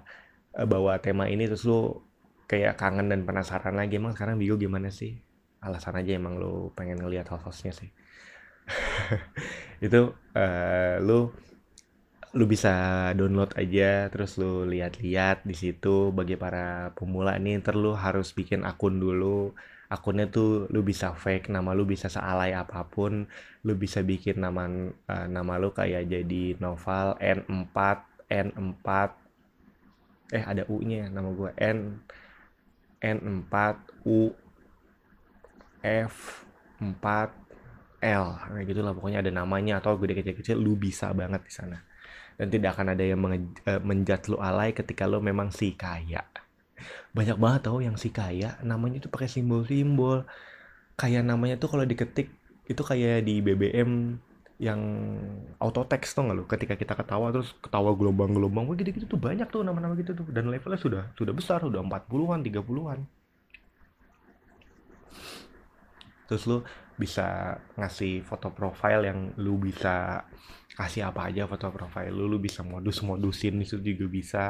eh, 0.59 0.67
bawa 0.73 0.93
tema 1.05 1.25
ini 1.33 1.43
terus 1.49 1.65
lu 1.69 1.79
kayak 2.51 2.77
kangen 2.81 3.07
dan 3.11 3.21
penasaran 3.27 3.75
lagi 3.79 3.97
emang 4.01 4.13
sekarang 4.15 4.37
Bigo 4.41 4.55
gimana 4.61 4.89
sih? 4.93 5.11
Alasan 5.65 5.95
aja 5.99 6.11
emang 6.19 6.37
lu 6.41 6.69
pengen 6.77 6.97
ngelihat 7.01 7.27
host-hostnya 7.31 7.73
sih. 7.79 7.89
Itu 9.85 10.15
eh, 10.37 10.95
lu 11.03 11.31
lu 12.33 12.45
bisa 12.49 12.73
download 13.13 13.53
aja 13.61 14.09
terus 14.09 14.41
lu 14.41 14.65
lihat-lihat 14.65 15.45
di 15.45 15.53
situ 15.53 16.09
bagi 16.17 16.33
para 16.33 16.89
pemula 16.97 17.37
nih 17.37 17.61
ntar 17.61 17.75
lu 17.77 17.93
harus 17.93 18.33
bikin 18.33 18.65
akun 18.65 18.97
dulu 18.97 19.53
akunnya 19.93 20.25
tuh 20.25 20.65
lu 20.73 20.81
bisa 20.81 21.13
fake 21.13 21.53
nama 21.53 21.77
lu 21.77 21.85
bisa 21.85 22.09
sealay 22.09 22.57
apa 22.57 22.81
pun 22.89 23.29
lu 23.61 23.73
bisa 23.77 24.01
bikin 24.01 24.41
nama 24.41 24.65
eh, 24.89 25.27
nama 25.29 25.61
lu 25.61 25.69
kayak 25.69 26.09
jadi 26.09 26.57
novel 26.57 27.13
N4 27.21 27.77
N4 28.25 28.87
eh 30.33 30.41
ada 30.41 30.65
U-nya 30.65 31.13
nama 31.13 31.29
gua 31.29 31.53
N 31.61 32.01
N4 32.97 33.53
U 34.09 34.33
F 35.85 36.47
4 36.81 38.01
L 38.03 38.25
kayak 38.35 38.65
gitu 38.65 38.81
lah 38.81 38.97
pokoknya 38.97 39.21
ada 39.21 39.31
namanya 39.31 39.79
atau 39.79 39.95
gede 40.01 40.19
kecil-kecil 40.19 40.57
lu 40.57 40.73
bisa 40.75 41.13
banget 41.13 41.45
di 41.45 41.53
sana. 41.53 41.77
Dan 42.33 42.49
tidak 42.49 42.73
akan 42.75 42.97
ada 42.97 43.03
yang 43.05 43.21
eh, 43.29 43.77
menjudge 43.77 44.33
lu 44.33 44.41
alay 44.41 44.73
ketika 44.73 45.05
lu 45.05 45.21
memang 45.21 45.53
si 45.53 45.77
kaya 45.77 46.32
banyak 47.15 47.37
banget 47.39 47.61
tau 47.69 47.79
yang 47.79 47.95
si 47.99 48.09
kaya 48.09 48.59
namanya 48.63 49.03
tuh 49.03 49.11
pakai 49.13 49.29
simbol-simbol. 49.31 50.25
Kayak 50.99 51.23
namanya 51.25 51.55
tuh 51.57 51.69
kalau 51.73 51.85
diketik 51.87 52.29
itu 52.69 52.81
kayak 52.85 53.25
di 53.27 53.41
BBM 53.43 54.19
yang 54.61 54.81
auto 55.59 55.83
text 55.89 56.15
tuh 56.15 56.23
nggak 56.27 56.37
lu? 56.37 56.45
Ketika 56.45 56.73
kita 56.77 56.93
ketawa 56.95 57.33
terus 57.33 57.51
ketawa 57.59 57.91
gelombang-gelombang 57.97 58.71
gitu-gitu 58.77 59.05
tuh 59.09 59.19
banyak 59.19 59.47
tuh 59.49 59.65
nama-nama 59.65 59.93
gitu 59.97 60.13
tuh. 60.13 60.25
Dan 60.29 60.47
levelnya 60.53 60.79
sudah 60.79 61.03
sudah 61.17 61.33
besar 61.35 61.59
udah 61.65 61.81
40-an 61.81 62.39
30-an 62.45 62.99
terus 66.27 66.49
lu 66.49 66.65
bisa 66.97 67.57
ngasih 67.77 68.25
foto 68.25 68.49
profile 68.53 69.05
yang 69.05 69.19
lu 69.37 69.61
bisa 69.61 70.25
kasih 70.73 71.09
apa 71.09 71.29
aja 71.29 71.45
foto 71.45 71.69
profile 71.69 72.09
lu 72.09 72.25
lu 72.25 72.41
bisa 72.41 72.65
modus-modusin 72.65 73.61
itu 73.61 73.77
juga 73.81 74.05
bisa 74.09 74.43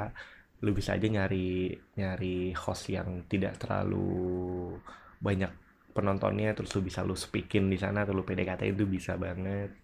lu 0.63 0.71
bisa 0.71 0.95
aja 0.95 1.07
nyari 1.11 1.75
nyari 1.99 2.55
host 2.55 2.89
yang 2.89 3.27
tidak 3.27 3.59
terlalu 3.59 4.71
banyak 5.19 5.51
penontonnya 5.91 6.55
terus 6.55 6.73
lu 6.79 6.81
bisa 6.87 7.03
lu 7.03 7.13
speakin 7.13 7.67
di 7.69 7.77
sana 7.77 8.07
atau 8.07 8.15
lu 8.15 8.23
PDKT 8.23 8.73
itu 8.73 8.87
bisa 8.87 9.19
banget. 9.19 9.75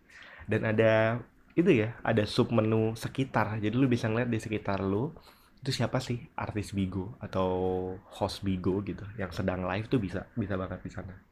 Dan 0.50 0.66
ada 0.66 1.20
itu 1.54 1.70
ya 1.70 2.00
ada 2.02 2.24
sub 2.24 2.50
menu 2.56 2.96
sekitar. 2.96 3.60
Jadi 3.60 3.76
lu 3.76 3.86
bisa 3.92 4.08
ngeliat 4.10 4.32
di 4.32 4.40
sekitar 4.40 4.82
lu 4.82 5.12
itu 5.60 5.76
siapa 5.76 6.00
sih? 6.00 6.18
Artis 6.40 6.72
Bigo 6.72 7.20
atau 7.20 7.50
host 8.16 8.42
Bigo 8.48 8.80
gitu 8.88 9.04
yang 9.20 9.30
sedang 9.36 9.68
live 9.68 9.92
tuh 9.92 10.00
bisa 10.00 10.26
bisa 10.40 10.56
banget 10.56 10.80
di 10.82 10.92
sana 10.92 11.29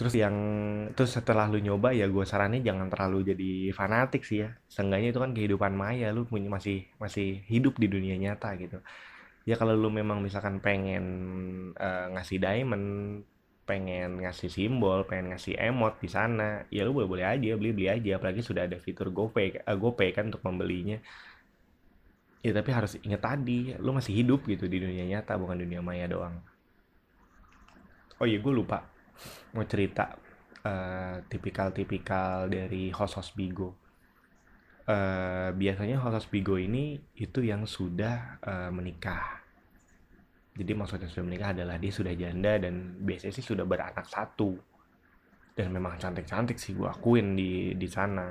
Terus 0.00 0.16
yang 0.16 0.36
terus 0.96 1.12
setelah 1.12 1.44
lu 1.52 1.60
nyoba 1.60 1.92
ya 1.92 2.08
gue 2.08 2.24
saranin 2.24 2.64
jangan 2.64 2.88
terlalu 2.88 3.36
jadi 3.36 3.68
fanatik 3.76 4.24
sih 4.24 4.48
ya. 4.48 4.56
Seenggaknya 4.72 5.12
itu 5.12 5.20
kan 5.20 5.36
kehidupan 5.36 5.76
maya, 5.76 6.08
lu 6.08 6.24
punya 6.24 6.48
masih 6.48 6.88
masih 6.96 7.44
hidup 7.44 7.76
di 7.76 7.84
dunia 7.84 8.16
nyata 8.16 8.56
gitu. 8.56 8.80
Ya 9.44 9.60
kalau 9.60 9.76
lu 9.76 9.92
memang 9.92 10.24
misalkan 10.24 10.64
pengen 10.64 11.04
eh, 11.76 12.06
ngasih 12.16 12.40
diamond, 12.40 12.88
pengen 13.68 14.24
ngasih 14.24 14.48
simbol, 14.48 15.04
pengen 15.04 15.36
ngasih 15.36 15.60
emot 15.60 16.00
di 16.00 16.08
sana, 16.08 16.64
ya 16.72 16.88
lu 16.88 16.96
boleh-boleh 16.96 17.36
aja, 17.36 17.52
beli-beli 17.60 17.92
aja. 17.92 18.16
Apalagi 18.16 18.40
sudah 18.40 18.64
ada 18.64 18.80
fitur 18.80 19.12
GoPay, 19.12 19.68
eh, 19.68 19.76
GoPay 19.76 20.16
kan 20.16 20.32
untuk 20.32 20.40
membelinya. 20.48 20.96
Ya 22.40 22.56
tapi 22.56 22.72
harus 22.72 22.96
ingat 23.04 23.20
tadi, 23.20 23.76
lu 23.76 23.92
masih 23.92 24.16
hidup 24.16 24.48
gitu 24.48 24.64
di 24.64 24.80
dunia 24.80 25.04
nyata, 25.04 25.36
bukan 25.36 25.60
dunia 25.60 25.84
maya 25.84 26.08
doang. 26.08 26.40
Oh 28.16 28.24
iya, 28.24 28.40
gue 28.40 28.52
lupa 28.52 28.89
mau 29.54 29.64
cerita 29.66 30.14
eh, 30.62 31.16
tipikal-tipikal 31.26 32.46
dari 32.46 32.92
host-host 32.92 33.34
Bigo. 33.34 33.74
Eh, 34.86 35.50
biasanya 35.54 36.00
host-host 36.02 36.30
Bigo 36.30 36.58
ini 36.60 36.98
itu 37.18 37.42
yang 37.42 37.66
sudah 37.66 38.40
eh, 38.42 38.70
menikah. 38.70 39.42
Jadi 40.50 40.72
maksudnya 40.76 41.08
sudah 41.08 41.24
menikah 41.24 41.56
adalah 41.56 41.80
dia 41.80 41.92
sudah 41.94 42.12
janda 42.12 42.58
dan 42.60 43.00
biasanya 43.00 43.32
sih 43.32 43.46
sudah 43.46 43.64
beranak 43.64 44.04
satu. 44.06 44.58
Dan 45.56 45.72
memang 45.72 45.96
cantik-cantik 45.96 46.58
sih 46.58 46.76
gue 46.76 46.88
akuin 46.88 47.32
di 47.38 47.74
di 47.78 47.88
sana. 47.88 48.28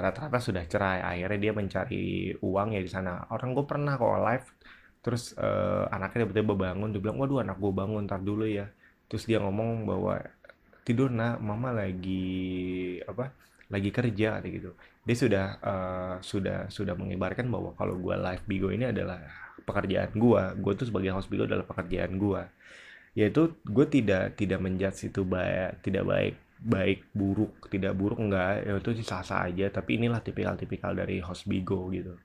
Rata-rata 0.00 0.40
sudah 0.40 0.64
cerai. 0.64 1.04
Akhirnya 1.04 1.50
dia 1.50 1.52
mencari 1.52 2.32
uang 2.38 2.68
ya 2.72 2.80
di 2.80 2.88
sana. 2.88 3.28
Orang 3.28 3.52
gue 3.52 3.66
pernah 3.68 3.98
kok 3.98 4.16
live 4.24 4.48
terus 5.06 5.38
eh, 5.38 5.84
anaknya 5.94 6.26
tiba-tiba 6.26 6.54
bangun 6.58 6.90
dia 6.90 6.98
bilang 6.98 7.22
waduh 7.22 7.38
anak 7.38 7.62
gue 7.62 7.70
bangun 7.70 8.10
ntar 8.10 8.18
dulu 8.26 8.42
ya. 8.42 8.66
Terus 9.06 9.22
dia 9.30 9.38
ngomong 9.38 9.86
bahwa 9.86 10.18
tidur 10.82 11.14
nak. 11.14 11.38
Mama 11.38 11.70
lagi 11.70 12.98
apa 13.06 13.30
lagi 13.70 13.90
kerja 13.94 14.42
gitu. 14.42 14.74
Dia 15.06 15.16
sudah 15.16 15.46
eh, 15.62 16.14
sudah 16.26 16.58
sudah 16.66 16.94
mengibarkan 16.98 17.46
bahwa 17.46 17.70
kalau 17.78 17.94
gue 18.02 18.14
live 18.18 18.44
Bigo 18.50 18.68
ini 18.74 18.90
adalah 18.90 19.22
pekerjaan 19.62 20.10
gue 20.18 20.42
gue 20.58 20.72
tuh 20.74 20.86
sebagai 20.90 21.14
host 21.14 21.30
Bigo 21.30 21.46
adalah 21.46 21.66
pekerjaan 21.66 22.18
gue 22.18 22.42
yaitu 23.16 23.56
gue 23.64 23.86
tidak 23.88 24.36
tidak 24.36 24.60
menjudge 24.60 25.08
itu 25.08 25.24
baik 25.24 25.80
tidak 25.80 26.04
baik 26.04 26.34
baik 26.60 26.98
buruk 27.14 27.70
tidak 27.70 27.94
buruk 27.94 28.18
enggak. 28.18 28.66
Itu 28.66 28.90
sih 28.98 29.06
sah-sah 29.06 29.46
aja. 29.46 29.70
Tapi 29.70 30.02
inilah 30.02 30.18
tipikal-tipikal 30.18 30.98
dari 30.98 31.22
host 31.22 31.46
Bigo 31.46 31.86
gitu 31.94 32.18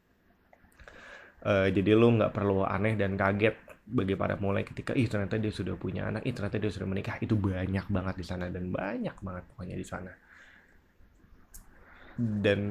Eh, 1.42 1.74
jadi 1.74 1.98
lu 1.98 2.22
nggak 2.22 2.38
perlu 2.38 2.62
aneh 2.62 2.94
dan 2.94 3.18
kaget 3.18 3.58
bagi 3.82 4.14
para 4.14 4.38
mulai 4.38 4.62
ketika 4.62 4.94
ih 4.94 5.10
ternyata 5.10 5.42
dia 5.42 5.50
sudah 5.50 5.74
punya 5.74 6.06
anak, 6.06 6.22
ih 6.30 6.34
ternyata 6.38 6.62
dia 6.62 6.70
sudah 6.70 6.86
menikah. 6.86 7.18
Itu 7.18 7.34
banyak 7.34 7.89
banget 7.89 8.16
di 8.22 8.26
sana 8.26 8.46
dan 8.54 8.70
banyak 8.70 9.18
banget 9.18 9.44
pokoknya 9.50 9.76
di 9.78 9.86
sana. 9.86 10.14
Dan 12.22 12.62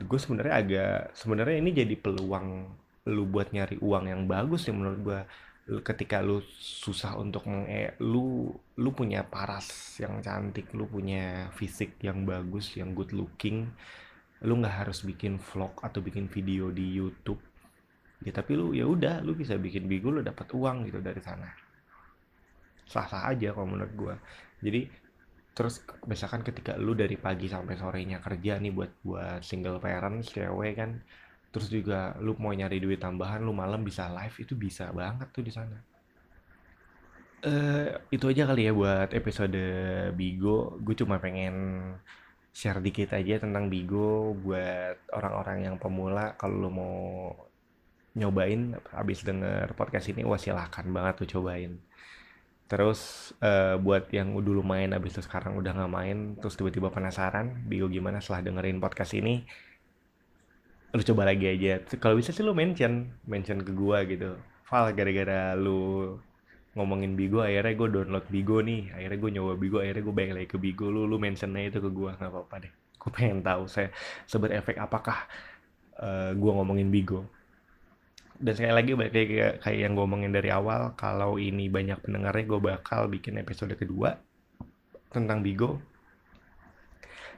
gue 0.00 0.16
sebenarnya 0.16 0.54
agak 0.56 0.96
sebenarnya 1.12 1.56
ini 1.60 1.70
jadi 1.76 1.94
peluang 2.00 2.48
lu 3.06 3.22
buat 3.28 3.52
nyari 3.52 3.76
uang 3.84 4.08
yang 4.08 4.22
bagus 4.24 4.64
sih 4.64 4.72
menurut 4.72 5.00
gue. 5.04 5.20
Ketika 5.66 6.22
lu 6.22 6.40
susah 6.62 7.18
untuk 7.18 7.44
menge 7.50 7.98
lu 8.00 8.48
lu 8.80 8.90
punya 8.96 9.28
paras 9.28 9.98
yang 10.00 10.24
cantik, 10.24 10.72
lu 10.72 10.88
punya 10.88 11.52
fisik 11.52 12.00
yang 12.00 12.24
bagus, 12.24 12.80
yang 12.80 12.96
good 12.96 13.12
looking, 13.12 13.68
lu 14.40 14.56
nggak 14.56 14.88
harus 14.88 15.04
bikin 15.04 15.36
vlog 15.36 15.76
atau 15.84 16.00
bikin 16.00 16.32
video 16.32 16.72
di 16.72 16.96
YouTube 16.96 17.42
ya 18.24 18.32
tapi 18.32 18.56
lu 18.56 18.72
ya 18.72 18.88
udah 18.88 19.20
lu 19.20 19.36
bisa 19.36 19.60
bikin 19.60 19.84
bigo 19.84 20.08
lu 20.08 20.24
dapat 20.24 20.48
uang 20.52 20.88
gitu 20.88 21.00
dari 21.04 21.20
sana. 21.20 21.48
Sah-sah 22.86 23.28
aja 23.34 23.52
kalau 23.52 23.68
menurut 23.68 23.92
gua. 23.98 24.14
Jadi 24.62 24.88
terus 25.56 25.80
misalkan 26.04 26.44
ketika 26.44 26.76
lu 26.76 26.92
dari 26.92 27.16
pagi 27.16 27.48
sampai 27.48 27.80
sorenya 27.80 28.20
kerja 28.20 28.60
nih 28.60 28.72
buat 28.76 28.92
buat 29.00 29.40
single 29.40 29.80
parents 29.80 30.28
cewek 30.36 30.76
kan 30.76 31.00
terus 31.48 31.72
juga 31.72 32.12
lu 32.20 32.36
mau 32.36 32.52
nyari 32.52 32.76
duit 32.76 33.00
tambahan 33.00 33.40
lu 33.40 33.56
malam 33.56 33.80
bisa 33.80 34.12
live 34.12 34.36
itu 34.44 34.52
bisa 34.52 34.92
banget 34.92 35.32
tuh 35.32 35.40
di 35.40 35.52
sana. 35.52 35.80
Eh 37.40 37.88
itu 38.12 38.28
aja 38.28 38.44
kali 38.44 38.68
ya 38.68 38.72
buat 38.76 39.08
episode 39.16 39.64
Bigo. 40.12 40.76
Gue 40.84 40.92
cuma 40.92 41.16
pengen 41.16 41.56
share 42.52 42.80
dikit 42.84 43.16
aja 43.16 43.40
tentang 43.40 43.72
Bigo 43.72 44.36
buat 44.36 45.00
orang-orang 45.16 45.64
yang 45.64 45.76
pemula. 45.80 46.36
Kalau 46.36 46.68
lu 46.68 46.70
mau 46.72 46.96
nyobain 48.16 48.74
habis 48.96 49.20
denger 49.20 49.76
podcast 49.76 50.08
ini 50.08 50.24
wah 50.24 50.40
silahkan 50.40 50.88
banget 50.88 51.14
tuh 51.22 51.28
cobain. 51.38 51.76
Terus 52.66 53.30
eh, 53.44 53.76
buat 53.78 54.10
yang 54.10 54.34
dulu 54.40 54.64
main 54.64 54.90
habis 54.90 55.14
itu 55.14 55.22
sekarang 55.22 55.54
udah 55.60 55.70
nggak 55.76 55.92
main 55.92 56.18
terus 56.40 56.58
tiba-tiba 56.58 56.90
penasaran 56.90 57.62
Bigo 57.68 57.86
gimana 57.86 58.18
setelah 58.18 58.50
dengerin 58.50 58.80
podcast 58.82 59.14
ini 59.14 59.44
lu 60.96 61.02
coba 61.04 61.28
lagi 61.28 61.44
aja. 61.44 61.84
Kalau 62.00 62.16
bisa 62.16 62.32
sih 62.32 62.40
lu 62.40 62.56
mention 62.56 63.12
mention 63.28 63.60
ke 63.60 63.70
gua 63.76 64.02
gitu. 64.08 64.34
Val 64.66 64.90
gara-gara 64.96 65.52
lu 65.54 66.16
ngomongin 66.76 67.14
Bigo 67.16 67.40
akhirnya 67.44 67.72
gue 67.76 67.88
download 67.92 68.26
Bigo 68.32 68.64
nih. 68.64 68.96
Akhirnya 68.96 69.18
gue 69.20 69.30
nyoba 69.36 69.52
Bigo 69.60 69.78
akhirnya 69.80 70.02
gue 70.04 70.14
balik 70.16 70.32
lagi 70.36 70.48
ke 70.48 70.58
Bigo. 70.58 70.88
Lu 70.88 71.04
lu 71.04 71.16
mentionnya 71.20 71.68
itu 71.68 71.78
ke 71.84 71.90
gua 71.92 72.16
nggak 72.16 72.32
apa-apa 72.32 72.56
deh. 72.64 72.72
Gue 72.96 73.10
pengen 73.12 73.44
tahu 73.44 73.68
saya 73.68 73.92
seberefek 74.24 74.80
apakah 74.80 75.28
eh, 76.00 76.32
gua 76.34 76.52
ngomongin 76.64 76.88
Bigo 76.88 77.35
dan 78.36 78.52
sekali 78.52 78.74
lagi 78.74 78.92
balik 78.92 79.12
kayak 79.64 79.78
yang 79.80 79.96
gue 79.96 80.04
omongin 80.04 80.32
dari 80.32 80.52
awal 80.52 80.92
kalau 80.92 81.40
ini 81.40 81.72
banyak 81.72 82.04
pendengarnya 82.04 82.44
gue 82.44 82.60
bakal 82.60 83.08
bikin 83.08 83.40
episode 83.40 83.72
kedua 83.72 84.20
tentang 85.08 85.40
Bigo. 85.40 85.80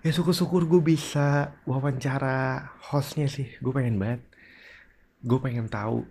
Ya 0.03 0.11
syukur-syukur 0.11 0.67
gue 0.67 0.83
bisa 0.83 1.59
wawancara 1.67 2.71
hostnya 2.91 3.31
sih. 3.31 3.47
Gue 3.63 3.75
pengen 3.75 3.99
banget. 3.99 4.23
Gue 5.23 5.39
pengen 5.39 5.71
tahu 5.71 6.03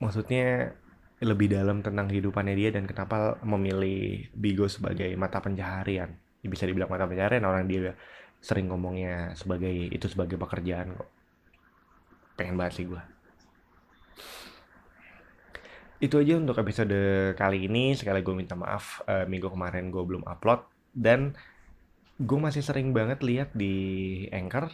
maksudnya 0.00 0.76
lebih 1.20 1.52
dalam 1.52 1.84
tentang 1.84 2.08
kehidupannya 2.08 2.56
dia 2.56 2.72
dan 2.72 2.88
kenapa 2.88 3.40
memilih 3.44 4.28
Bigo 4.36 4.68
sebagai 4.68 5.08
mata 5.16 5.40
pencaharian. 5.40 6.12
Ya, 6.40 6.48
bisa 6.48 6.64
dibilang 6.64 6.88
mata 6.88 7.08
pencaharian 7.08 7.44
orang 7.44 7.68
dia 7.68 7.96
sering 8.40 8.72
ngomongnya 8.72 9.36
sebagai 9.36 9.92
itu 9.92 10.08
sebagai 10.08 10.40
pekerjaan 10.40 10.96
kok. 10.96 11.08
Pengen 12.40 12.56
banget 12.56 12.80
sih 12.80 12.88
gue 12.88 13.19
itu 16.00 16.16
aja 16.16 16.40
untuk 16.40 16.56
episode 16.56 16.96
kali 17.36 17.68
ini. 17.68 17.92
Sekali 17.92 18.24
gue 18.24 18.34
minta 18.34 18.56
maaf 18.56 19.04
eh, 19.04 19.28
minggu 19.28 19.52
kemarin 19.52 19.92
gue 19.92 20.00
belum 20.00 20.24
upload 20.24 20.64
dan 20.96 21.36
gue 22.20 22.38
masih 22.40 22.64
sering 22.64 22.92
banget 22.96 23.20
lihat 23.20 23.52
di 23.52 24.26
Anchor 24.32 24.72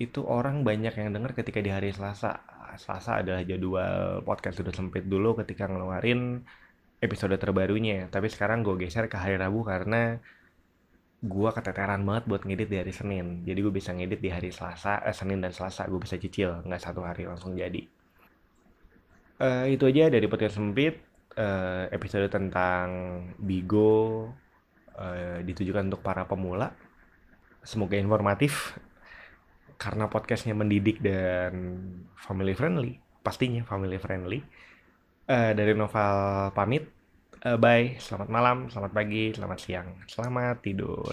itu 0.00 0.24
orang 0.24 0.64
banyak 0.64 0.92
yang 0.96 1.12
denger 1.12 1.36
ketika 1.36 1.60
di 1.60 1.70
hari 1.70 1.92
Selasa. 1.92 2.40
Selasa 2.72 3.20
adalah 3.20 3.44
jadwal 3.44 4.24
podcast 4.24 4.64
sudah 4.64 4.72
sempit 4.72 5.04
dulu 5.04 5.36
ketika 5.44 5.68
ngeluarin 5.68 6.40
episode 7.04 7.36
terbarunya. 7.36 8.08
Tapi 8.08 8.32
sekarang 8.32 8.64
gue 8.64 8.80
geser 8.80 9.12
ke 9.12 9.20
hari 9.20 9.36
Rabu 9.36 9.60
karena 9.68 10.16
gue 11.22 11.50
keteteran 11.54 12.02
banget 12.02 12.24
buat 12.26 12.42
ngedit 12.48 12.68
di 12.72 12.76
hari 12.80 12.92
Senin. 12.96 13.44
Jadi 13.44 13.58
gue 13.60 13.72
bisa 13.76 13.92
ngedit 13.92 14.18
di 14.24 14.32
hari 14.32 14.48
Selasa, 14.50 15.04
eh, 15.04 15.12
Senin 15.14 15.44
dan 15.44 15.52
Selasa 15.52 15.84
gue 15.84 16.00
bisa 16.00 16.16
cicil, 16.16 16.64
nggak 16.64 16.80
satu 16.80 17.04
hari 17.04 17.28
langsung 17.28 17.52
jadi. 17.54 18.01
Eh, 19.42 19.74
itu 19.74 19.90
aja 19.90 20.06
dari 20.06 20.30
podcast 20.30 20.54
sempit 20.54 21.02
eh, 21.34 21.84
episode 21.90 22.30
tentang 22.30 22.86
Bigo 23.42 24.30
eh, 24.94 25.42
ditujukan 25.42 25.90
untuk 25.90 26.06
para 26.06 26.30
pemula. 26.30 26.70
Semoga 27.66 27.98
informatif 27.98 28.78
karena 29.82 30.06
podcastnya 30.06 30.54
mendidik 30.54 31.02
dan 31.02 31.82
family 32.14 32.54
friendly, 32.54 33.02
pastinya 33.26 33.66
family 33.66 33.98
friendly. 33.98 34.46
Eh, 35.26 35.52
dari 35.58 35.74
Noval 35.74 36.54
pamit. 36.54 36.86
Eh, 37.42 37.58
bye, 37.58 37.98
selamat 37.98 38.28
malam, 38.30 38.70
selamat 38.70 38.94
pagi, 38.94 39.34
selamat 39.34 39.58
siang, 39.58 39.88
selamat 40.06 40.62
tidur. 40.62 41.10